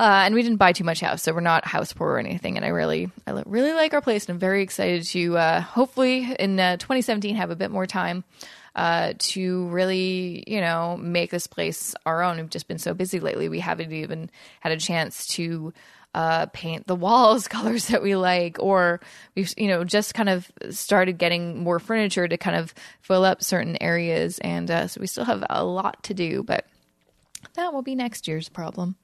uh, 0.00 0.22
and 0.24 0.34
we 0.34 0.42
didn't 0.42 0.56
buy 0.56 0.72
too 0.72 0.82
much 0.82 1.00
house, 1.00 1.22
so 1.22 1.34
we're 1.34 1.40
not 1.40 1.66
house 1.66 1.92
poor 1.92 2.12
or 2.12 2.18
anything. 2.18 2.56
And 2.56 2.64
I 2.64 2.68
really, 2.68 3.10
I 3.26 3.42
really 3.44 3.72
like 3.72 3.92
our 3.92 4.00
place, 4.00 4.24
and 4.24 4.34
I'm 4.34 4.38
very 4.38 4.62
excited 4.62 5.04
to 5.08 5.36
uh, 5.36 5.60
hopefully 5.60 6.34
in 6.38 6.58
uh, 6.58 6.78
2017 6.78 7.36
have 7.36 7.50
a 7.50 7.56
bit 7.56 7.70
more 7.70 7.86
time 7.86 8.24
uh, 8.74 9.12
to 9.18 9.68
really, 9.68 10.42
you 10.46 10.62
know, 10.62 10.96
make 10.96 11.30
this 11.30 11.46
place 11.46 11.94
our 12.06 12.22
own. 12.22 12.38
We've 12.38 12.48
just 12.48 12.66
been 12.66 12.78
so 12.78 12.94
busy 12.94 13.20
lately; 13.20 13.50
we 13.50 13.60
haven't 13.60 13.92
even 13.92 14.30
had 14.60 14.72
a 14.72 14.78
chance 14.78 15.26
to 15.34 15.74
uh, 16.14 16.46
paint 16.46 16.86
the 16.86 16.96
walls 16.96 17.48
colors 17.48 17.88
that 17.88 18.02
we 18.02 18.16
like, 18.16 18.56
or 18.60 19.00
we've 19.34 19.52
you 19.56 19.68
know 19.68 19.84
just 19.84 20.14
kind 20.14 20.28
of 20.28 20.50
started 20.70 21.18
getting 21.18 21.62
more 21.62 21.78
furniture 21.78 22.26
to 22.26 22.36
kind 22.36 22.56
of 22.56 22.74
fill 23.00 23.24
up 23.24 23.42
certain 23.42 23.80
areas, 23.80 24.38
and 24.40 24.70
uh, 24.70 24.86
so 24.86 25.00
we 25.00 25.06
still 25.06 25.24
have 25.24 25.44
a 25.48 25.64
lot 25.64 26.02
to 26.04 26.14
do, 26.14 26.42
but 26.42 26.66
that 27.54 27.72
will 27.72 27.82
be 27.82 27.94
next 27.94 28.28
year's 28.28 28.48
problem. 28.48 28.96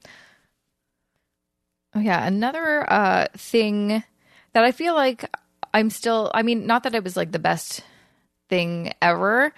Oh 1.94 2.00
yeah, 2.00 2.26
another 2.26 2.90
uh, 2.92 3.26
thing 3.36 4.02
that 4.52 4.64
I 4.64 4.72
feel 4.72 4.94
like 4.94 5.24
I'm 5.72 5.90
still. 5.90 6.30
I 6.34 6.42
mean, 6.42 6.66
not 6.66 6.82
that 6.82 6.94
it 6.94 7.04
was 7.04 7.16
like 7.16 7.32
the 7.32 7.38
best 7.38 7.82
thing 8.48 8.92
ever, 9.00 9.52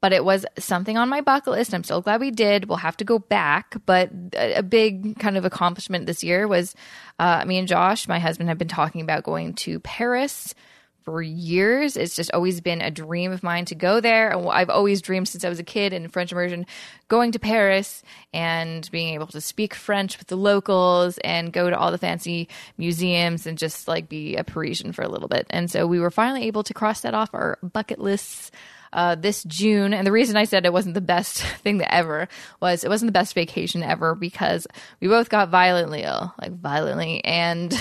but 0.00 0.12
it 0.12 0.24
was 0.24 0.46
something 0.58 0.96
on 0.96 1.08
my 1.08 1.20
bucket 1.20 1.52
list. 1.52 1.74
I'm 1.74 1.84
so 1.84 2.00
glad 2.00 2.20
we 2.20 2.30
did. 2.30 2.66
We'll 2.66 2.78
have 2.78 2.96
to 2.98 3.04
go 3.04 3.18
back, 3.18 3.76
but 3.86 4.10
a, 4.34 4.62
big 4.62 5.18
kind 5.18 5.36
of 5.36 5.44
accomplishment 5.44 6.06
this 6.06 6.24
year 6.24 6.46
was 6.46 6.74
uh, 7.18 7.44
me 7.44 7.58
and 7.58 7.68
Josh, 7.68 8.08
my 8.08 8.18
husband, 8.18 8.48
have 8.48 8.58
been 8.58 8.68
talking 8.68 9.00
about 9.00 9.24
going 9.24 9.54
to 9.54 9.80
Paris 9.80 10.54
for 11.02 11.22
years. 11.22 11.96
It's 11.96 12.14
just 12.14 12.30
always 12.32 12.60
been 12.60 12.80
a 12.80 12.90
dream 12.90 13.32
of 13.32 13.42
mine 13.42 13.64
to 13.66 13.74
go 13.74 14.00
there. 14.00 14.36
I've 14.50 14.70
always 14.70 15.02
dreamed 15.02 15.28
since 15.28 15.44
I 15.44 15.48
was 15.48 15.58
a 15.58 15.64
kid 15.64 15.92
in 15.92 16.08
French 16.08 16.32
immersion 16.32 16.66
going 17.08 17.32
to 17.32 17.38
Paris 17.38 18.02
and 18.32 18.88
being 18.90 19.14
able 19.14 19.26
to 19.28 19.40
speak 19.40 19.74
French 19.74 20.18
with 20.18 20.28
the 20.28 20.36
locals 20.36 21.18
and 21.18 21.52
go 21.52 21.70
to 21.70 21.78
all 21.78 21.90
the 21.90 21.98
fancy 21.98 22.48
museums 22.76 23.46
and 23.46 23.58
just 23.58 23.88
like 23.88 24.08
be 24.08 24.36
a 24.36 24.44
Parisian 24.44 24.92
for 24.92 25.02
a 25.02 25.08
little 25.08 25.28
bit. 25.28 25.46
And 25.50 25.70
so 25.70 25.86
we 25.86 26.00
were 26.00 26.10
finally 26.10 26.44
able 26.44 26.62
to 26.64 26.74
cross 26.74 27.00
that 27.00 27.14
off 27.14 27.30
our 27.32 27.58
bucket 27.62 27.98
lists. 27.98 28.50
Uh, 28.92 29.14
this 29.14 29.44
June. 29.44 29.94
And 29.94 30.04
the 30.04 30.12
reason 30.12 30.36
I 30.36 30.44
said 30.44 30.66
it 30.66 30.72
wasn't 30.72 30.94
the 30.94 31.00
best 31.00 31.42
thing 31.62 31.78
that 31.78 31.94
ever 31.94 32.28
was 32.60 32.82
it 32.82 32.88
wasn't 32.88 33.08
the 33.08 33.18
best 33.18 33.34
vacation 33.34 33.84
ever 33.84 34.16
because 34.16 34.66
we 35.00 35.06
both 35.06 35.28
got 35.28 35.48
violently 35.48 36.02
ill, 36.02 36.34
like 36.40 36.52
violently. 36.58 37.24
And 37.24 37.72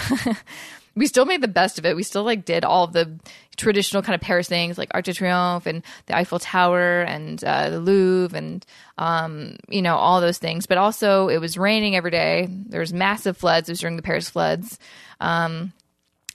we 0.96 1.08
still 1.08 1.26
made 1.26 1.42
the 1.42 1.48
best 1.48 1.80
of 1.80 1.86
it. 1.86 1.96
We 1.96 2.04
still 2.04 2.24
like 2.24 2.46
did 2.46 2.64
all 2.64 2.86
the 2.86 3.18
traditional 3.58 4.02
kind 4.02 4.16
of 4.16 4.22
Paris 4.22 4.48
things 4.48 4.78
like 4.78 4.90
Arc 4.94 5.06
de 5.06 5.14
Triomphe 5.14 5.66
and 5.66 5.84
the 6.08 6.16
Eiffel 6.16 6.40
Tower 6.40 7.02
and 7.02 7.44
uh, 7.44 7.70
the 7.70 7.80
Louvre 7.80 8.38
and 8.38 8.66
um, 8.98 9.58
you 9.68 9.82
know 9.82 9.96
all 9.96 10.22
those 10.22 10.38
things. 10.38 10.66
But 10.66 10.78
also, 10.78 11.28
it 11.28 11.40
was 11.40 11.58
raining 11.58 11.96
every 11.96 12.12
day. 12.12 12.48
There 12.50 12.80
was 12.80 12.94
massive 12.94 13.38
floods. 13.38 13.70
It 13.70 13.74
was 13.74 13.80
during 13.80 13.96
the 13.96 14.02
Paris 14.02 14.30
floods. 14.30 14.80
Um, 15.20 15.74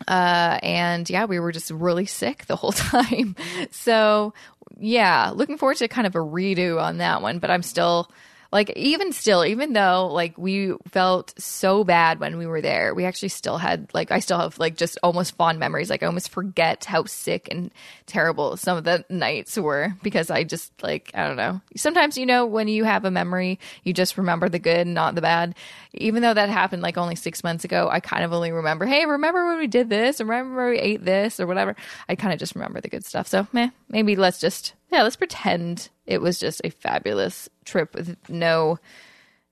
uh, 0.08 0.58
and 0.62 1.08
yeah, 1.08 1.24
we 1.24 1.38
were 1.38 1.52
just 1.52 1.70
really 1.70 2.06
sick 2.06 2.46
the 2.46 2.56
whole 2.56 2.72
time. 2.72 3.36
so 3.70 4.34
yeah, 4.78 5.32
looking 5.34 5.58
forward 5.58 5.76
to 5.78 5.88
kind 5.88 6.06
of 6.06 6.14
a 6.14 6.20
redo 6.20 6.80
on 6.80 6.98
that 6.98 7.22
one. 7.22 7.38
But 7.38 7.50
I'm 7.50 7.62
still 7.62 8.10
like 8.54 8.70
even 8.76 9.12
still 9.12 9.44
even 9.44 9.72
though 9.72 10.08
like 10.12 10.38
we 10.38 10.72
felt 10.86 11.34
so 11.36 11.82
bad 11.82 12.20
when 12.20 12.38
we 12.38 12.46
were 12.46 12.60
there 12.60 12.94
we 12.94 13.04
actually 13.04 13.28
still 13.28 13.58
had 13.58 13.92
like 13.92 14.12
i 14.12 14.20
still 14.20 14.38
have 14.38 14.56
like 14.60 14.76
just 14.76 14.96
almost 15.02 15.36
fond 15.36 15.58
memories. 15.58 15.90
Like 15.90 16.04
i 16.04 16.06
almost 16.06 16.30
forget 16.30 16.84
how 16.84 17.04
sick 17.04 17.48
and 17.50 17.72
terrible 18.06 18.56
some 18.56 18.78
of 18.78 18.84
the 18.84 19.04
nights 19.10 19.58
were 19.58 19.92
because 20.04 20.30
i 20.30 20.44
just 20.44 20.72
like 20.82 21.10
i 21.14 21.26
don't 21.26 21.36
know. 21.36 21.60
Sometimes 21.76 22.16
you 22.16 22.24
know 22.24 22.46
when 22.46 22.68
you 22.68 22.84
have 22.84 23.04
a 23.04 23.10
memory 23.10 23.58
you 23.82 23.92
just 23.92 24.16
remember 24.16 24.48
the 24.48 24.60
good 24.60 24.86
not 24.86 25.16
the 25.16 25.20
bad. 25.20 25.56
Even 25.92 26.22
though 26.22 26.34
that 26.34 26.48
happened 26.48 26.80
like 26.80 26.96
only 26.96 27.16
six 27.16 27.42
months 27.42 27.64
ago 27.64 27.88
i 27.90 27.98
kind 27.98 28.22
of 28.24 28.32
only 28.32 28.52
remember 28.52 28.86
hey 28.86 29.04
remember 29.04 29.46
when 29.48 29.58
we 29.58 29.66
did 29.66 29.90
this? 29.90 30.20
Remember 30.20 30.70
we 30.70 30.78
ate 30.78 31.04
this? 31.04 31.40
or 31.40 31.48
whatever. 31.48 31.74
I 32.08 32.14
kind 32.14 32.32
of 32.32 32.38
just 32.38 32.54
remember 32.54 32.80
the 32.80 32.88
good 32.88 33.04
stuff. 33.04 33.26
So 33.26 33.48
meh, 33.52 33.70
maybe 33.88 34.14
let's 34.14 34.38
just 34.38 34.74
yeah 34.94 35.02
let's 35.02 35.16
pretend 35.16 35.88
it 36.06 36.20
was 36.20 36.38
just 36.38 36.60
a 36.64 36.70
fabulous 36.70 37.48
trip 37.64 37.94
with 37.94 38.16
no 38.28 38.78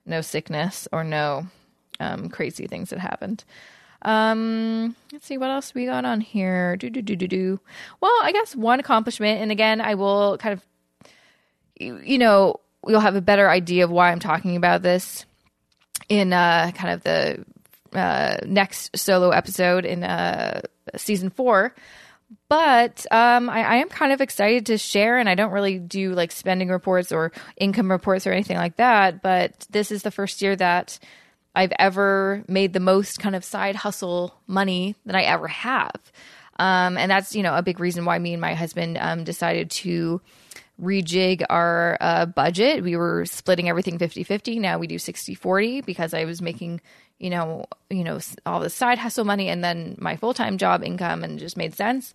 no 0.06 0.20
sickness 0.20 0.86
or 0.92 1.04
no 1.04 1.46
um, 2.00 2.28
crazy 2.28 2.66
things 2.66 2.90
that 2.90 2.98
happened. 2.98 3.44
Um, 4.02 4.96
let's 5.12 5.26
see 5.26 5.38
what 5.38 5.50
else 5.50 5.74
we 5.74 5.86
got 5.86 6.04
on 6.04 6.20
here. 6.20 6.76
Do 6.76 6.90
do 6.90 7.02
do 7.02 7.14
do 7.14 7.28
do. 7.28 7.60
Well, 8.00 8.12
I 8.22 8.32
guess 8.32 8.56
one 8.56 8.80
accomplishment, 8.80 9.40
and 9.40 9.52
again, 9.52 9.80
I 9.80 9.94
will 9.94 10.38
kind 10.38 10.54
of, 10.54 11.10
you, 11.78 12.00
you 12.02 12.18
know, 12.18 12.56
you'll 12.86 13.00
have 13.00 13.14
a 13.14 13.20
better 13.20 13.48
idea 13.48 13.84
of 13.84 13.90
why 13.90 14.10
I'm 14.10 14.18
talking 14.18 14.56
about 14.56 14.82
this 14.82 15.24
in 16.08 16.32
uh, 16.32 16.72
kind 16.74 16.94
of 16.94 17.02
the 17.04 17.44
uh, 17.96 18.38
next 18.44 18.96
solo 18.98 19.30
episode 19.30 19.84
in 19.84 20.02
uh, 20.02 20.62
season 20.96 21.30
four. 21.30 21.74
But 22.48 23.06
um, 23.10 23.48
I, 23.50 23.62
I, 23.62 23.74
am 23.76 23.88
kind 23.88 24.12
of 24.12 24.20
excited 24.20 24.66
to 24.66 24.78
share, 24.78 25.18
and 25.18 25.28
I 25.28 25.34
don't 25.34 25.52
really 25.52 25.78
do 25.78 26.12
like 26.12 26.32
spending 26.32 26.68
reports 26.68 27.12
or 27.12 27.32
income 27.56 27.90
reports 27.90 28.26
or 28.26 28.32
anything 28.32 28.56
like 28.56 28.76
that. 28.76 29.22
But 29.22 29.66
this 29.70 29.90
is 29.90 30.02
the 30.02 30.10
first 30.10 30.42
year 30.42 30.54
that 30.56 30.98
I've 31.54 31.72
ever 31.78 32.44
made 32.48 32.72
the 32.72 32.80
most 32.80 33.18
kind 33.18 33.36
of 33.36 33.44
side 33.44 33.76
hustle 33.76 34.34
money 34.46 34.94
that 35.06 35.14
I 35.14 35.22
ever 35.22 35.48
have. 35.48 36.00
Um, 36.58 36.96
and 36.96 37.10
that's, 37.10 37.34
you 37.34 37.42
know, 37.42 37.56
a 37.56 37.62
big 37.62 37.80
reason 37.80 38.04
why 38.04 38.18
me 38.18 38.34
and 38.34 38.40
my 38.40 38.54
husband 38.54 38.98
um, 38.98 39.24
decided 39.24 39.70
to 39.70 40.20
rejig 40.80 41.44
our 41.48 41.96
uh, 42.00 42.26
budget. 42.26 42.82
We 42.82 42.96
were 42.96 43.24
splitting 43.26 43.68
everything 43.68 43.98
50 43.98 44.24
50. 44.24 44.58
Now 44.58 44.78
we 44.78 44.86
do 44.86 44.98
60 44.98 45.34
40 45.34 45.80
because 45.82 46.14
I 46.14 46.24
was 46.24 46.42
making 46.42 46.80
you 47.22 47.30
know, 47.30 47.66
you 47.88 48.02
know, 48.02 48.18
all 48.44 48.58
the 48.58 48.68
side 48.68 48.98
hustle 48.98 49.24
money 49.24 49.48
and 49.48 49.62
then 49.62 49.96
my 49.98 50.16
full 50.16 50.34
time 50.34 50.58
job 50.58 50.82
income, 50.82 51.22
and 51.22 51.38
just 51.38 51.56
made 51.56 51.74
sense. 51.74 52.12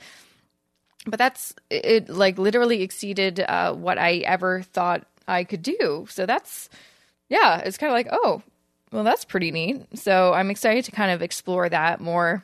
But 1.05 1.17
that's 1.17 1.55
it. 1.69 2.09
Like 2.09 2.37
literally 2.37 2.83
exceeded 2.83 3.39
uh, 3.39 3.73
what 3.73 3.97
I 3.97 4.17
ever 4.17 4.63
thought 4.63 5.07
I 5.25 5.45
could 5.45 5.63
do. 5.63 6.05
So 6.09 6.25
that's 6.25 6.69
yeah, 7.29 7.59
it's 7.59 7.77
kind 7.77 7.89
of 7.89 7.95
like 7.95 8.09
oh, 8.11 8.43
well, 8.91 9.05
that's 9.05 9.23
pretty 9.23 9.49
neat. 9.49 9.97
So 9.97 10.33
I'm 10.33 10.51
excited 10.51 10.83
to 10.85 10.91
kind 10.91 11.11
of 11.11 11.21
explore 11.21 11.69
that 11.69 12.01
more 12.01 12.43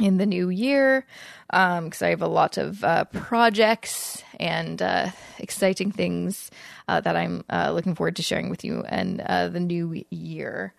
in 0.00 0.18
the 0.18 0.26
new 0.26 0.48
year 0.48 1.04
because 1.48 2.02
um, 2.02 2.06
I 2.06 2.08
have 2.08 2.22
a 2.22 2.28
lot 2.28 2.58
of 2.58 2.82
uh, 2.84 3.04
projects 3.06 4.22
and 4.38 4.80
uh, 4.80 5.10
exciting 5.38 5.90
things 5.90 6.50
uh, 6.86 7.00
that 7.00 7.16
I'm 7.16 7.44
uh, 7.50 7.72
looking 7.72 7.96
forward 7.96 8.16
to 8.16 8.22
sharing 8.22 8.50
with 8.50 8.64
you 8.64 8.84
in 8.90 9.20
uh, 9.20 9.48
the 9.48 9.60
new 9.60 10.04
year. 10.10 10.74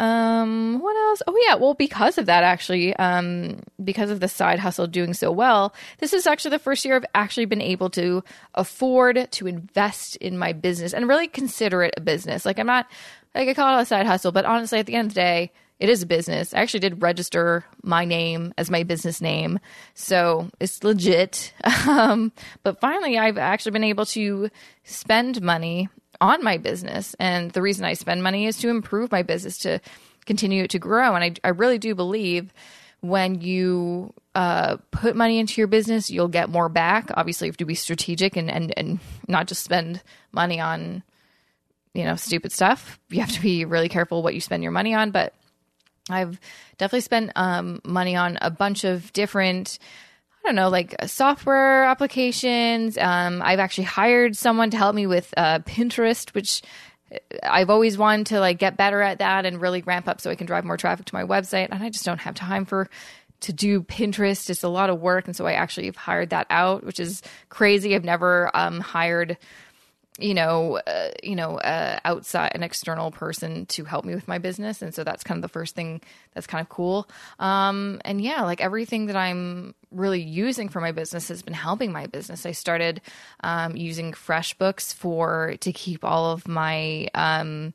Um, 0.00 0.78
what 0.80 0.96
else? 0.96 1.22
Oh 1.26 1.38
yeah, 1.46 1.56
well 1.56 1.74
because 1.74 2.16
of 2.16 2.24
that 2.24 2.42
actually, 2.42 2.96
um, 2.96 3.60
because 3.84 4.10
of 4.10 4.20
the 4.20 4.28
side 4.28 4.58
hustle 4.58 4.86
doing 4.86 5.12
so 5.12 5.30
well, 5.30 5.74
this 5.98 6.14
is 6.14 6.26
actually 6.26 6.52
the 6.52 6.58
first 6.58 6.86
year 6.86 6.96
I've 6.96 7.04
actually 7.14 7.44
been 7.44 7.60
able 7.60 7.90
to 7.90 8.24
afford 8.54 9.28
to 9.30 9.46
invest 9.46 10.16
in 10.16 10.38
my 10.38 10.54
business 10.54 10.94
and 10.94 11.06
really 11.06 11.28
consider 11.28 11.82
it 11.82 11.92
a 11.98 12.00
business. 12.00 12.46
Like 12.46 12.58
I'm 12.58 12.66
not 12.66 12.88
like 13.34 13.46
I 13.46 13.52
call 13.52 13.78
it 13.78 13.82
a 13.82 13.84
side 13.84 14.06
hustle, 14.06 14.32
but 14.32 14.46
honestly 14.46 14.78
at 14.78 14.86
the 14.86 14.94
end 14.94 15.08
of 15.08 15.14
the 15.14 15.20
day, 15.20 15.52
it 15.78 15.90
is 15.90 16.02
a 16.02 16.06
business. 16.06 16.54
I 16.54 16.60
actually 16.60 16.80
did 16.80 17.02
register 17.02 17.66
my 17.82 18.06
name 18.06 18.54
as 18.56 18.70
my 18.70 18.84
business 18.84 19.20
name, 19.20 19.60
so 19.92 20.48
it's 20.60 20.82
legit. 20.82 21.52
Um, 21.86 22.32
but 22.62 22.80
finally, 22.80 23.18
I've 23.18 23.38
actually 23.38 23.72
been 23.72 23.84
able 23.84 24.06
to 24.06 24.48
spend 24.84 25.42
money 25.42 25.88
on 26.20 26.44
my 26.44 26.58
business. 26.58 27.14
And 27.18 27.50
the 27.52 27.62
reason 27.62 27.84
I 27.84 27.94
spend 27.94 28.22
money 28.22 28.46
is 28.46 28.58
to 28.58 28.68
improve 28.68 29.10
my 29.10 29.22
business, 29.22 29.58
to 29.58 29.80
continue 30.26 30.68
to 30.68 30.78
grow. 30.78 31.14
And 31.14 31.24
I, 31.24 31.34
I 31.46 31.50
really 31.50 31.78
do 31.78 31.94
believe 31.94 32.52
when 33.00 33.40
you 33.40 34.12
uh, 34.34 34.76
put 34.90 35.16
money 35.16 35.38
into 35.38 35.60
your 35.60 35.68
business, 35.68 36.10
you'll 36.10 36.28
get 36.28 36.50
more 36.50 36.68
back. 36.68 37.10
Obviously, 37.14 37.46
you 37.46 37.50
have 37.50 37.56
to 37.58 37.64
be 37.64 37.74
strategic 37.74 38.36
and, 38.36 38.50
and, 38.50 38.72
and 38.76 39.00
not 39.26 39.48
just 39.48 39.64
spend 39.64 40.02
money 40.32 40.60
on, 40.60 41.02
you 41.94 42.04
know, 42.04 42.16
stupid 42.16 42.52
stuff. 42.52 43.00
You 43.08 43.20
have 43.20 43.32
to 43.32 43.40
be 43.40 43.64
really 43.64 43.88
careful 43.88 44.22
what 44.22 44.34
you 44.34 44.40
spend 44.40 44.62
your 44.62 44.72
money 44.72 44.94
on. 44.94 45.10
But 45.12 45.34
I've 46.10 46.38
definitely 46.76 47.00
spent 47.00 47.32
um, 47.36 47.80
money 47.84 48.16
on 48.16 48.38
a 48.42 48.50
bunch 48.50 48.84
of 48.84 49.12
different. 49.12 49.78
I 50.42 50.48
don't 50.48 50.56
know, 50.56 50.68
like 50.68 50.94
uh, 50.98 51.06
software 51.06 51.84
applications. 51.84 52.96
Um, 52.96 53.42
I've 53.42 53.58
actually 53.58 53.84
hired 53.84 54.36
someone 54.36 54.70
to 54.70 54.76
help 54.76 54.94
me 54.94 55.06
with 55.06 55.32
uh, 55.36 55.58
Pinterest, 55.60 56.34
which 56.34 56.62
uh, 57.12 57.18
I've 57.42 57.68
always 57.68 57.98
wanted 57.98 58.26
to 58.26 58.40
like 58.40 58.58
get 58.58 58.76
better 58.76 59.02
at 59.02 59.18
that 59.18 59.44
and 59.44 59.60
really 59.60 59.82
ramp 59.82 60.08
up 60.08 60.20
so 60.20 60.30
I 60.30 60.34
can 60.34 60.46
drive 60.46 60.64
more 60.64 60.76
traffic 60.78 61.06
to 61.06 61.14
my 61.14 61.24
website. 61.24 61.68
And 61.70 61.82
I 61.82 61.90
just 61.90 62.04
don't 62.04 62.20
have 62.20 62.34
time 62.34 62.64
for 62.64 62.88
to 63.40 63.52
do 63.52 63.82
Pinterest. 63.82 64.48
It's 64.50 64.62
a 64.62 64.68
lot 64.68 64.90
of 64.90 65.00
work, 65.00 65.26
and 65.26 65.36
so 65.36 65.46
I 65.46 65.52
actually 65.52 65.86
have 65.86 65.96
hired 65.96 66.30
that 66.30 66.46
out, 66.50 66.84
which 66.84 67.00
is 67.00 67.22
crazy. 67.48 67.94
I've 67.94 68.04
never 68.04 68.50
um, 68.54 68.80
hired 68.80 69.36
you 70.20 70.34
know, 70.34 70.78
uh, 70.86 71.10
you 71.22 71.34
know, 71.34 71.58
uh, 71.58 71.98
outside 72.04 72.52
an 72.54 72.62
external 72.62 73.10
person 73.10 73.66
to 73.66 73.84
help 73.84 74.04
me 74.04 74.14
with 74.14 74.28
my 74.28 74.38
business, 74.38 74.82
and 74.82 74.94
so 74.94 75.04
that's 75.04 75.24
kind 75.24 75.38
of 75.38 75.42
the 75.42 75.48
first 75.48 75.74
thing 75.74 76.00
that's 76.34 76.46
kind 76.46 76.62
of 76.62 76.68
cool. 76.68 77.08
Um, 77.38 78.00
and 78.04 78.20
yeah, 78.20 78.42
like 78.42 78.60
everything 78.60 79.06
that 79.06 79.16
I'm 79.16 79.74
really 79.90 80.20
using 80.20 80.68
for 80.68 80.80
my 80.80 80.92
business 80.92 81.28
has 81.28 81.42
been 81.42 81.54
helping 81.54 81.92
my 81.92 82.06
business. 82.06 82.46
I 82.46 82.52
started 82.52 83.00
um, 83.42 83.76
using 83.76 84.12
FreshBooks 84.12 84.94
for 84.94 85.56
to 85.60 85.72
keep 85.72 86.04
all 86.04 86.30
of 86.32 86.46
my 86.46 87.08
um, 87.14 87.74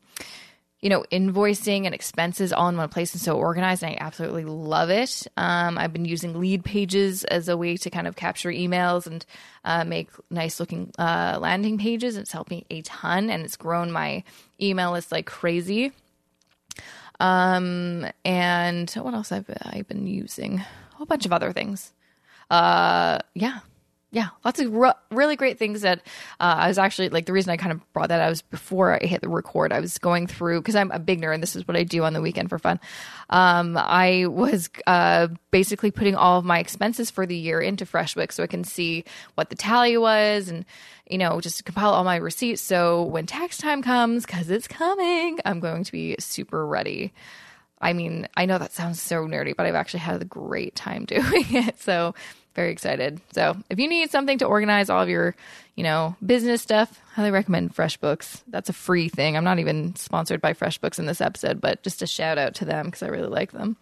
you 0.85 0.89
know, 0.89 1.03
invoicing 1.11 1.85
and 1.87 1.95
expenses 1.95 2.53
all 2.53 2.69
in 2.69 2.77
one 2.77 2.89
place 2.89 3.11
and 3.13 3.19
so 3.19 3.35
organized. 3.35 3.81
And 3.81 3.93
I 3.93 3.97
absolutely 3.99 4.45
love 4.45 4.91
it. 4.91 5.25
Um, 5.35 5.79
I've 5.79 5.91
been 5.91 6.05
using 6.05 6.35
Leadpages 6.35 7.25
as 7.25 7.49
a 7.49 7.57
way 7.57 7.75
to 7.77 7.89
kind 7.89 8.05
of 8.05 8.15
capture 8.15 8.51
emails 8.51 9.07
and 9.07 9.25
uh, 9.63 9.83
make 9.83 10.09
nice 10.29 10.59
looking 10.59 10.91
uh, 10.99 11.39
landing 11.41 11.79
pages. 11.79 12.17
It's 12.17 12.31
helped 12.31 12.51
me 12.51 12.67
a 12.69 12.83
ton 12.83 13.31
and 13.31 13.43
it's 13.43 13.55
grown 13.55 13.91
my 13.91 14.23
email 14.61 14.91
list 14.91 15.11
like 15.11 15.25
crazy. 15.25 15.91
Um, 17.19 18.05
and 18.23 18.91
what 18.91 19.15
else 19.15 19.29
have 19.29 19.49
I 19.63 19.81
been 19.87 20.05
using? 20.05 20.59
A 20.59 20.95
whole 20.97 21.07
bunch 21.07 21.25
of 21.25 21.33
other 21.33 21.51
things. 21.51 21.93
Uh, 22.51 23.17
yeah, 23.33 23.61
yeah, 24.15 24.29
lots 24.45 24.61
of 24.61 24.73
re- 24.73 24.93
really 25.11 25.35
great 25.35 25.59
things 25.59 25.81
that 25.81 25.99
uh, 26.39 26.55
I 26.59 26.69
was 26.69 26.77
actually 26.77 27.09
like 27.09 27.25
the 27.25 27.33
reason 27.33 27.51
I 27.51 27.57
kind 27.57 27.73
of 27.73 27.81
brought 27.91 28.07
that 28.07 28.21
out 28.21 28.29
was 28.29 28.41
before 28.41 28.93
I 28.93 29.05
hit 29.05 29.19
the 29.19 29.27
record. 29.27 29.73
I 29.73 29.81
was 29.81 29.97
going 29.97 30.25
through 30.25 30.61
because 30.61 30.73
I'm 30.73 30.89
a 30.91 30.99
big 30.99 31.19
nerd. 31.21 31.33
And 31.33 31.43
this 31.43 31.53
is 31.53 31.67
what 31.67 31.75
I 31.75 31.83
do 31.83 32.05
on 32.05 32.13
the 32.13 32.21
weekend 32.21 32.47
for 32.47 32.57
fun. 32.57 32.79
Um, 33.29 33.75
I 33.77 34.27
was 34.27 34.69
uh, 34.87 35.27
basically 35.51 35.91
putting 35.91 36.15
all 36.15 36.39
of 36.39 36.45
my 36.45 36.59
expenses 36.59 37.11
for 37.11 37.25
the 37.25 37.35
year 37.35 37.59
into 37.59 37.85
FreshBooks 37.85 38.31
so 38.31 38.43
I 38.43 38.47
can 38.47 38.63
see 38.63 39.03
what 39.33 39.49
the 39.49 39.55
tally 39.57 39.97
was 39.97 40.47
and 40.47 40.63
you 41.09 41.17
know 41.17 41.41
just 41.41 41.65
compile 41.65 41.93
all 41.93 42.05
my 42.05 42.15
receipts. 42.15 42.61
So 42.61 43.03
when 43.03 43.25
tax 43.25 43.57
time 43.57 43.81
comes, 43.81 44.25
because 44.25 44.49
it's 44.49 44.69
coming, 44.69 45.39
I'm 45.43 45.59
going 45.59 45.83
to 45.83 45.91
be 45.91 46.15
super 46.19 46.65
ready. 46.65 47.11
I 47.81 47.91
mean, 47.91 48.29
I 48.37 48.45
know 48.45 48.59
that 48.59 48.71
sounds 48.71 49.01
so 49.01 49.27
nerdy, 49.27 49.53
but 49.53 49.65
I've 49.65 49.75
actually 49.75 49.99
had 49.99 50.21
a 50.21 50.25
great 50.25 50.73
time 50.73 51.03
doing 51.05 51.45
it. 51.49 51.81
So 51.81 52.15
very 52.55 52.71
excited. 52.71 53.19
So 53.33 53.57
if 53.69 53.79
you 53.79 53.87
need 53.87 54.09
something 54.09 54.37
to 54.39 54.45
organize 54.45 54.89
all 54.89 55.03
of 55.03 55.09
your, 55.09 55.35
you 55.75 55.83
know, 55.83 56.15
business 56.25 56.61
stuff, 56.61 56.99
highly 57.13 57.31
recommend 57.31 57.75
FreshBooks. 57.75 58.41
That's 58.47 58.69
a 58.69 58.73
free 58.73 59.09
thing. 59.09 59.35
I'm 59.35 59.43
not 59.43 59.59
even 59.59 59.95
sponsored 59.95 60.41
by 60.41 60.53
FreshBooks 60.53 60.97
in 60.97 61.05
this 61.05 61.21
episode, 61.21 61.61
but 61.61 61.83
just 61.83 62.01
a 62.01 62.07
shout 62.07 62.37
out 62.37 62.55
to 62.55 62.65
them 62.65 62.85
because 62.85 63.03
I 63.03 63.07
really 63.07 63.27
like 63.27 63.51
them. 63.51 63.77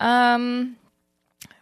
Um, 0.00 0.76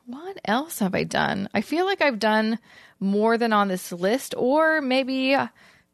what 0.07 0.39
else 0.45 0.79
have 0.79 0.95
I 0.95 1.05
done? 1.05 1.49
I 1.53 1.61
feel 1.61 1.85
like 1.85 2.01
I've 2.01 2.19
done 2.19 2.59
more 3.01 3.37
than 3.37 3.53
on 3.53 3.69
this 3.69 3.93
list, 3.93 4.35
or 4.37 4.81
maybe, 4.81 5.37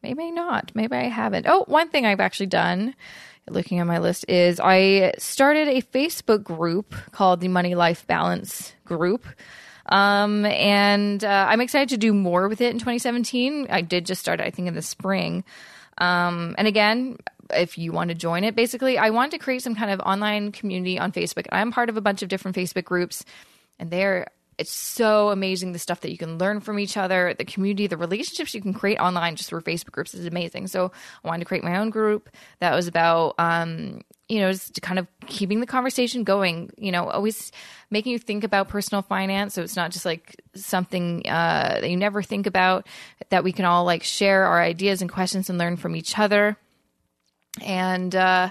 maybe 0.03 0.31
not. 0.31 0.71
Maybe 0.75 0.95
I 0.95 1.09
haven't. 1.09 1.47
Oh, 1.49 1.65
one 1.67 1.89
thing 1.89 2.07
I've 2.07 2.21
actually 2.21 2.47
done 2.47 2.95
looking 3.49 3.79
at 3.79 3.87
my 3.87 3.99
list 3.99 4.25
is 4.29 4.61
I 4.61 5.15
started 5.19 5.69
a 5.69 5.83
Facebook 5.83 6.43
group 6.43 6.95
called 7.13 7.41
the 7.41 7.49
Money 7.49 7.75
Life 7.75 8.07
Balance 8.07 8.75
Group. 8.85 9.27
Um, 9.87 10.45
and 10.47 11.23
uh, 11.23 11.47
I'm 11.49 11.61
excited 11.61 11.91
to 11.91 11.97
do 11.99 12.13
more 12.13 12.49
with 12.49 12.61
it 12.61 12.71
in 12.71 12.79
2017. 12.79 13.69
I 13.71 13.83
did 13.83 14.07
just 14.07 14.21
start, 14.21 14.41
I 14.41 14.51
think, 14.51 14.69
in 14.69 14.75
the 14.75 14.83
spring. 14.83 15.45
Um, 15.99 16.55
and 16.59 16.67
again, 16.67 17.19
if 17.51 17.79
you 17.79 17.93
want 17.93 18.09
to 18.09 18.15
join 18.15 18.45
it, 18.45 18.57
basically, 18.57 18.99
I 18.99 19.11
want 19.11 19.33
to 19.33 19.39
create 19.39 19.63
some 19.63 19.75
kind 19.75 19.91
of 19.91 20.01
online 20.01 20.53
community 20.53 20.99
on 20.99 21.13
Facebook. 21.13 21.47
I'm 21.53 21.73
part 21.73 21.89
of 21.89 21.97
a 21.97 22.01
bunch 22.01 22.23
of 22.23 22.29
different 22.29 22.57
Facebook 22.57 22.85
groups, 22.85 23.25
and 23.79 23.91
they're 23.91 24.29
it's 24.59 24.71
so 24.71 25.31
amazing 25.31 25.73
the 25.73 25.79
stuff 25.79 26.01
that 26.03 26.11
you 26.11 26.19
can 26.19 26.39
learn 26.39 26.61
from 26.61 26.79
each 26.79 26.97
other, 26.97 27.35
the 27.37 27.45
community, 27.45 27.87
the 27.87 27.97
relationships 27.97 28.55
you 28.55 28.63
can 28.63 28.73
create 28.73 28.99
online 28.99 29.37
just 29.37 29.49
through 29.49 29.61
Facebook 29.63 29.91
groups 29.91 30.15
is 30.15 30.27
amazing. 30.27 30.69
So 30.69 30.93
I 31.25 31.29
wanted 31.29 31.41
to 31.41 31.45
create 31.47 31.65
my 31.65 31.77
own 31.79 31.91
group 31.91 32.31
that 32.61 32.75
was 32.75 32.87
about 32.87 33.35
um, 33.39 34.03
you 34.29 34.41
know, 34.41 34.51
just 34.51 34.81
kind 34.81 34.99
of 34.99 35.07
keeping 35.27 35.61
the 35.61 35.67
conversation 35.67 36.25
going, 36.25 36.71
you 36.79 36.91
know, 36.91 37.09
always 37.09 37.53
making 37.91 38.13
you 38.13 38.19
think 38.19 38.43
about 38.43 38.69
personal 38.69 39.03
finance. 39.03 39.55
So 39.55 39.63
it's 39.63 39.77
not 39.77 39.91
just 39.91 40.05
like 40.05 40.41
something 40.55 41.23
uh, 41.27 41.79
that 41.81 41.91
you 41.91 41.97
never 41.97 42.23
think 42.23 42.47
about, 42.47 42.87
that 43.29 43.45
we 43.45 43.53
can 43.53 43.65
all 43.65 43.85
like 43.85 44.03
share 44.03 44.45
our 44.45 44.63
ideas 44.63 45.03
and 45.03 45.11
questions 45.11 45.51
and 45.51 45.59
learn 45.59 45.77
from 45.77 45.95
each 45.95 46.19
other. 46.19 46.57
And 47.63 48.15
uh, 48.15 48.51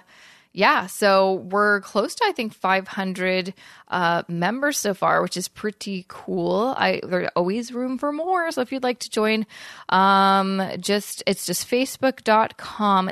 yeah, 0.54 0.86
so 0.86 1.34
we're 1.34 1.82
close 1.82 2.14
to, 2.16 2.26
I 2.26 2.32
think, 2.32 2.54
500 2.54 3.56
uh, 3.88 4.24
members 4.28 4.78
so 4.78 4.94
far, 4.94 5.24
which 5.24 5.36
is 5.36 5.48
pretty 5.48 6.06
cool. 6.08 6.76
I 6.78 7.02
There's 7.04 7.30
always 7.36 7.74
room 7.74 7.98
for 7.98 8.14
more. 8.14 8.52
So 8.52 8.62
if 8.62 8.72
you'd 8.72 8.84
like 8.84 9.00
to 9.00 9.10
join, 9.10 9.48
um, 9.90 10.62
just 10.80 11.24
it's 11.26 11.48
just 11.48 11.68
facebook.com 11.68 13.10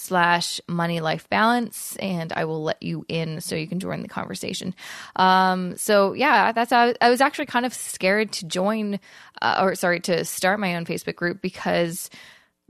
slash 0.00 0.60
money 0.66 1.00
life 1.00 1.28
balance 1.28 1.96
and 1.96 2.32
I 2.32 2.44
will 2.46 2.62
let 2.62 2.82
you 2.82 3.04
in 3.08 3.40
so 3.40 3.54
you 3.54 3.68
can 3.68 3.80
join 3.80 4.02
the 4.02 4.08
conversation. 4.08 4.74
Um, 5.16 5.76
so 5.76 6.14
yeah, 6.14 6.52
that's 6.52 6.70
how 6.70 6.94
I 7.00 7.10
was 7.10 7.20
actually 7.20 7.46
kind 7.46 7.66
of 7.66 7.74
scared 7.74 8.32
to 8.32 8.46
join 8.46 8.98
uh, 9.42 9.60
or 9.62 9.74
sorry 9.74 10.00
to 10.00 10.24
start 10.24 10.58
my 10.58 10.76
own 10.76 10.84
Facebook 10.84 11.16
group 11.16 11.42
because 11.42 12.10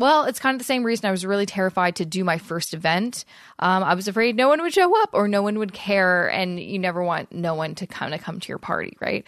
well, 0.01 0.25
it's 0.25 0.40
kind 0.40 0.55
of 0.55 0.59
the 0.59 0.64
same 0.64 0.83
reason 0.83 1.05
I 1.07 1.11
was 1.11 1.27
really 1.27 1.45
terrified 1.45 1.97
to 1.97 2.07
do 2.07 2.25
my 2.25 2.38
first 2.38 2.73
event. 2.73 3.27
Um, 3.59 3.85
I 3.85 3.93
was 3.93 4.09
afraid 4.09 4.35
no 4.35 4.49
one 4.49 4.62
would 4.62 4.73
show 4.73 4.99
up 5.03 5.11
or 5.12 5.29
no 5.29 5.43
one 5.43 5.59
would 5.59 5.75
care, 5.75 6.27
and 6.27 6.59
you 6.59 6.79
never 6.79 7.05
want 7.05 7.33
no 7.33 7.55
one 7.55 7.75
to 7.75 7.87
kind 7.87 8.14
of 8.14 8.23
come 8.23 8.40
to 8.40 8.49
your 8.49 8.57
party, 8.57 8.97
right? 8.99 9.27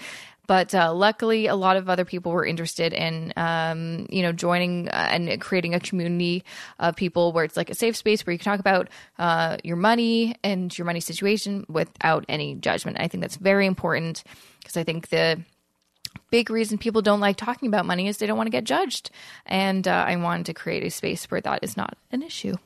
But 0.53 0.75
uh, 0.75 0.93
luckily, 0.93 1.47
a 1.47 1.57
lot 1.57 1.79
of 1.79 1.89
other 1.89 2.05
people 2.05 2.31
were 2.31 2.45
interested 2.45 2.93
in, 2.93 3.33
um, 3.39 4.07
you 4.11 4.21
know, 4.21 4.33
joining 4.33 4.87
uh, 4.91 5.09
and 5.11 5.41
creating 5.41 5.75
a 5.75 5.81
community 5.81 6.45
of 6.79 6.95
people 6.95 7.33
where 7.33 7.43
it's 7.43 7.57
like 7.57 7.71
a 7.71 7.75
safe 7.75 7.97
space 7.97 8.27
where 8.27 8.33
you 8.33 8.39
can 8.39 8.53
talk 8.53 8.61
about 8.61 8.91
uh, 9.19 9.57
your 9.65 9.79
money 9.79 10.35
and 10.45 10.77
your 10.77 10.85
money 10.85 11.01
situation 11.01 11.65
without 11.71 12.27
any 12.29 12.55
judgment. 12.55 12.99
I 13.01 13.09
think 13.09 13.23
that's 13.23 13.37
very 13.37 13.65
important 13.65 14.25
because 14.59 14.77
I 14.77 14.85
think 14.85 15.09
the 15.09 15.41
big 16.31 16.51
reason 16.51 16.77
people 16.77 17.01
don't 17.01 17.21
like 17.21 17.39
talking 17.39 17.67
about 17.67 17.87
money 17.87 18.07
is 18.07 18.19
they 18.19 18.27
don't 18.27 18.37
want 18.37 18.49
to 18.49 18.51
get 18.59 18.65
judged. 18.65 19.11
And 19.47 19.89
uh, 19.89 20.05
I 20.07 20.17
wanted 20.17 20.45
to 20.45 20.53
create 20.53 20.85
a 20.85 20.91
space 20.91 21.31
where 21.31 21.41
that 21.41 21.61
is 21.63 21.79
not 21.79 21.97
an 22.11 22.23
issue. 22.23 22.57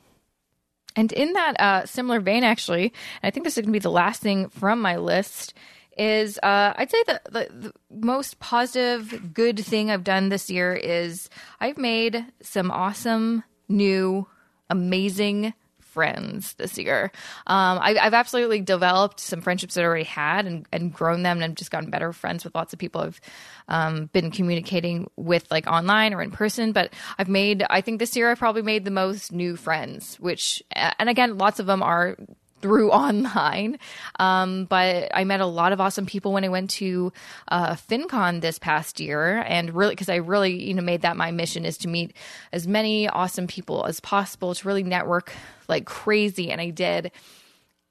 And 0.97 1.13
in 1.13 1.31
that 1.31 1.53
uh, 1.57 1.85
similar 1.85 2.19
vein, 2.19 2.43
actually, 2.43 2.91
I 3.23 3.31
think 3.31 3.45
this 3.45 3.57
is 3.57 3.61
going 3.61 3.71
to 3.71 3.79
be 3.79 3.79
the 3.79 3.89
last 3.89 4.21
thing 4.21 4.49
from 4.49 4.81
my 4.81 4.97
list 4.97 5.53
is 5.97 6.37
uh, 6.43 6.73
I'd 6.75 6.91
say 6.91 7.03
the, 7.07 7.21
the, 7.25 7.47
the, 7.49 7.73
most 7.89 8.39
positive, 8.39 9.33
good 9.33 9.59
thing 9.59 9.89
I've 9.89 10.03
done 10.03 10.29
this 10.29 10.49
year 10.49 10.73
is 10.73 11.29
I've 11.59 11.77
made 11.77 12.25
some 12.41 12.69
awesome, 12.71 13.43
new, 13.67 14.27
amazing 14.69 15.53
friends 15.97 16.53
this 16.59 16.77
year. 16.77 17.11
Um, 17.47 17.79
I, 17.81 17.93
have 17.99 18.13
absolutely 18.13 18.61
developed 18.61 19.19
some 19.19 19.41
friendships 19.41 19.73
that 19.73 19.81
I 19.81 19.85
already 19.85 20.03
had 20.03 20.45
and, 20.45 20.67
and 20.71 20.93
grown 20.93 21.23
them 21.23 21.41
and 21.41 21.57
just 21.57 21.71
gotten 21.71 21.89
better 21.89 22.13
friends 22.13 22.43
with 22.43 22.53
lots 22.53 22.71
of 22.71 22.77
people 22.77 23.01
I've 23.01 23.19
um, 23.67 24.05
been 24.13 24.29
communicating 24.29 25.09
with 25.15 25.49
like 25.49 25.65
online 25.65 26.13
or 26.13 26.21
in 26.21 26.29
person. 26.29 26.71
But 26.71 26.93
I've 27.17 27.29
made, 27.29 27.65
I 27.67 27.81
think 27.81 27.97
this 27.97 28.15
year 28.15 28.29
I 28.29 28.35
probably 28.35 28.61
made 28.61 28.85
the 28.85 28.91
most 28.91 29.31
new 29.31 29.55
friends, 29.55 30.19
which, 30.19 30.61
and 30.71 31.09
again, 31.09 31.39
lots 31.39 31.59
of 31.59 31.65
them 31.65 31.81
are 31.81 32.15
through 32.61 32.91
online. 32.91 33.79
Um, 34.19 34.65
but 34.65 35.11
I 35.13 35.23
met 35.23 35.41
a 35.41 35.45
lot 35.45 35.71
of 35.71 35.81
awesome 35.81 36.05
people 36.05 36.33
when 36.33 36.43
I 36.43 36.49
went 36.49 36.69
to 36.71 37.11
uh, 37.47 37.73
FinCon 37.73 38.41
this 38.41 38.59
past 38.59 38.99
year, 38.99 39.43
and 39.47 39.73
really 39.73 39.93
because 39.93 40.09
I 40.09 40.15
really 40.15 40.63
you 40.63 40.73
know 40.73 40.81
made 40.81 41.01
that 41.01 41.17
my 41.17 41.31
mission 41.31 41.65
is 41.65 41.77
to 41.79 41.87
meet 41.87 42.15
as 42.51 42.67
many 42.67 43.07
awesome 43.07 43.47
people 43.47 43.85
as 43.85 43.99
possible 43.99 44.53
to 44.55 44.67
really 44.67 44.83
network 44.83 45.31
like 45.67 45.85
crazy, 45.85 46.51
and 46.51 46.61
I 46.61 46.69
did. 46.69 47.11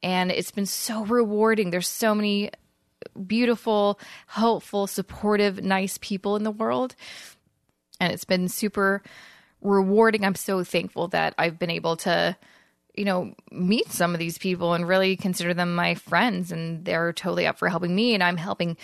And 0.03 0.31
it's 0.31 0.51
been 0.51 0.67
so 0.67 1.05
rewarding. 1.05 1.71
There's 1.71 1.89
so 1.89 2.15
many 2.15 2.51
beautiful, 3.27 3.99
helpful, 4.27 4.87
supportive, 4.87 5.63
nice 5.63 5.99
people 6.01 6.37
in 6.37 6.45
the 6.45 6.51
world. 6.51 6.95
And 8.01 8.13
it's 8.13 8.25
been 8.25 8.49
super 8.49 9.03
rewarding. 9.61 10.25
I'm 10.25 10.35
so 10.35 10.65
thankful 10.65 11.09
that 11.09 11.35
I've 11.39 11.59
been 11.59 11.71
able 11.71 11.97
to 11.99 12.37
you 12.97 13.05
know, 13.05 13.35
meet 13.51 13.91
some 13.91 14.15
of 14.15 14.19
these 14.19 14.39
people 14.39 14.75
and 14.75 14.89
really 14.89 15.17
consider 15.17 15.55
them 15.55 15.75
my 15.75 15.95
friends 15.95 16.51
and 16.51 16.85
they're 16.85 17.13
totally 17.13 17.47
up 17.47 17.59
for 17.59 17.69
helping 17.69 17.95
me 17.95 18.15
and 18.15 18.23
I'm 18.23 18.37
helping 18.37 18.77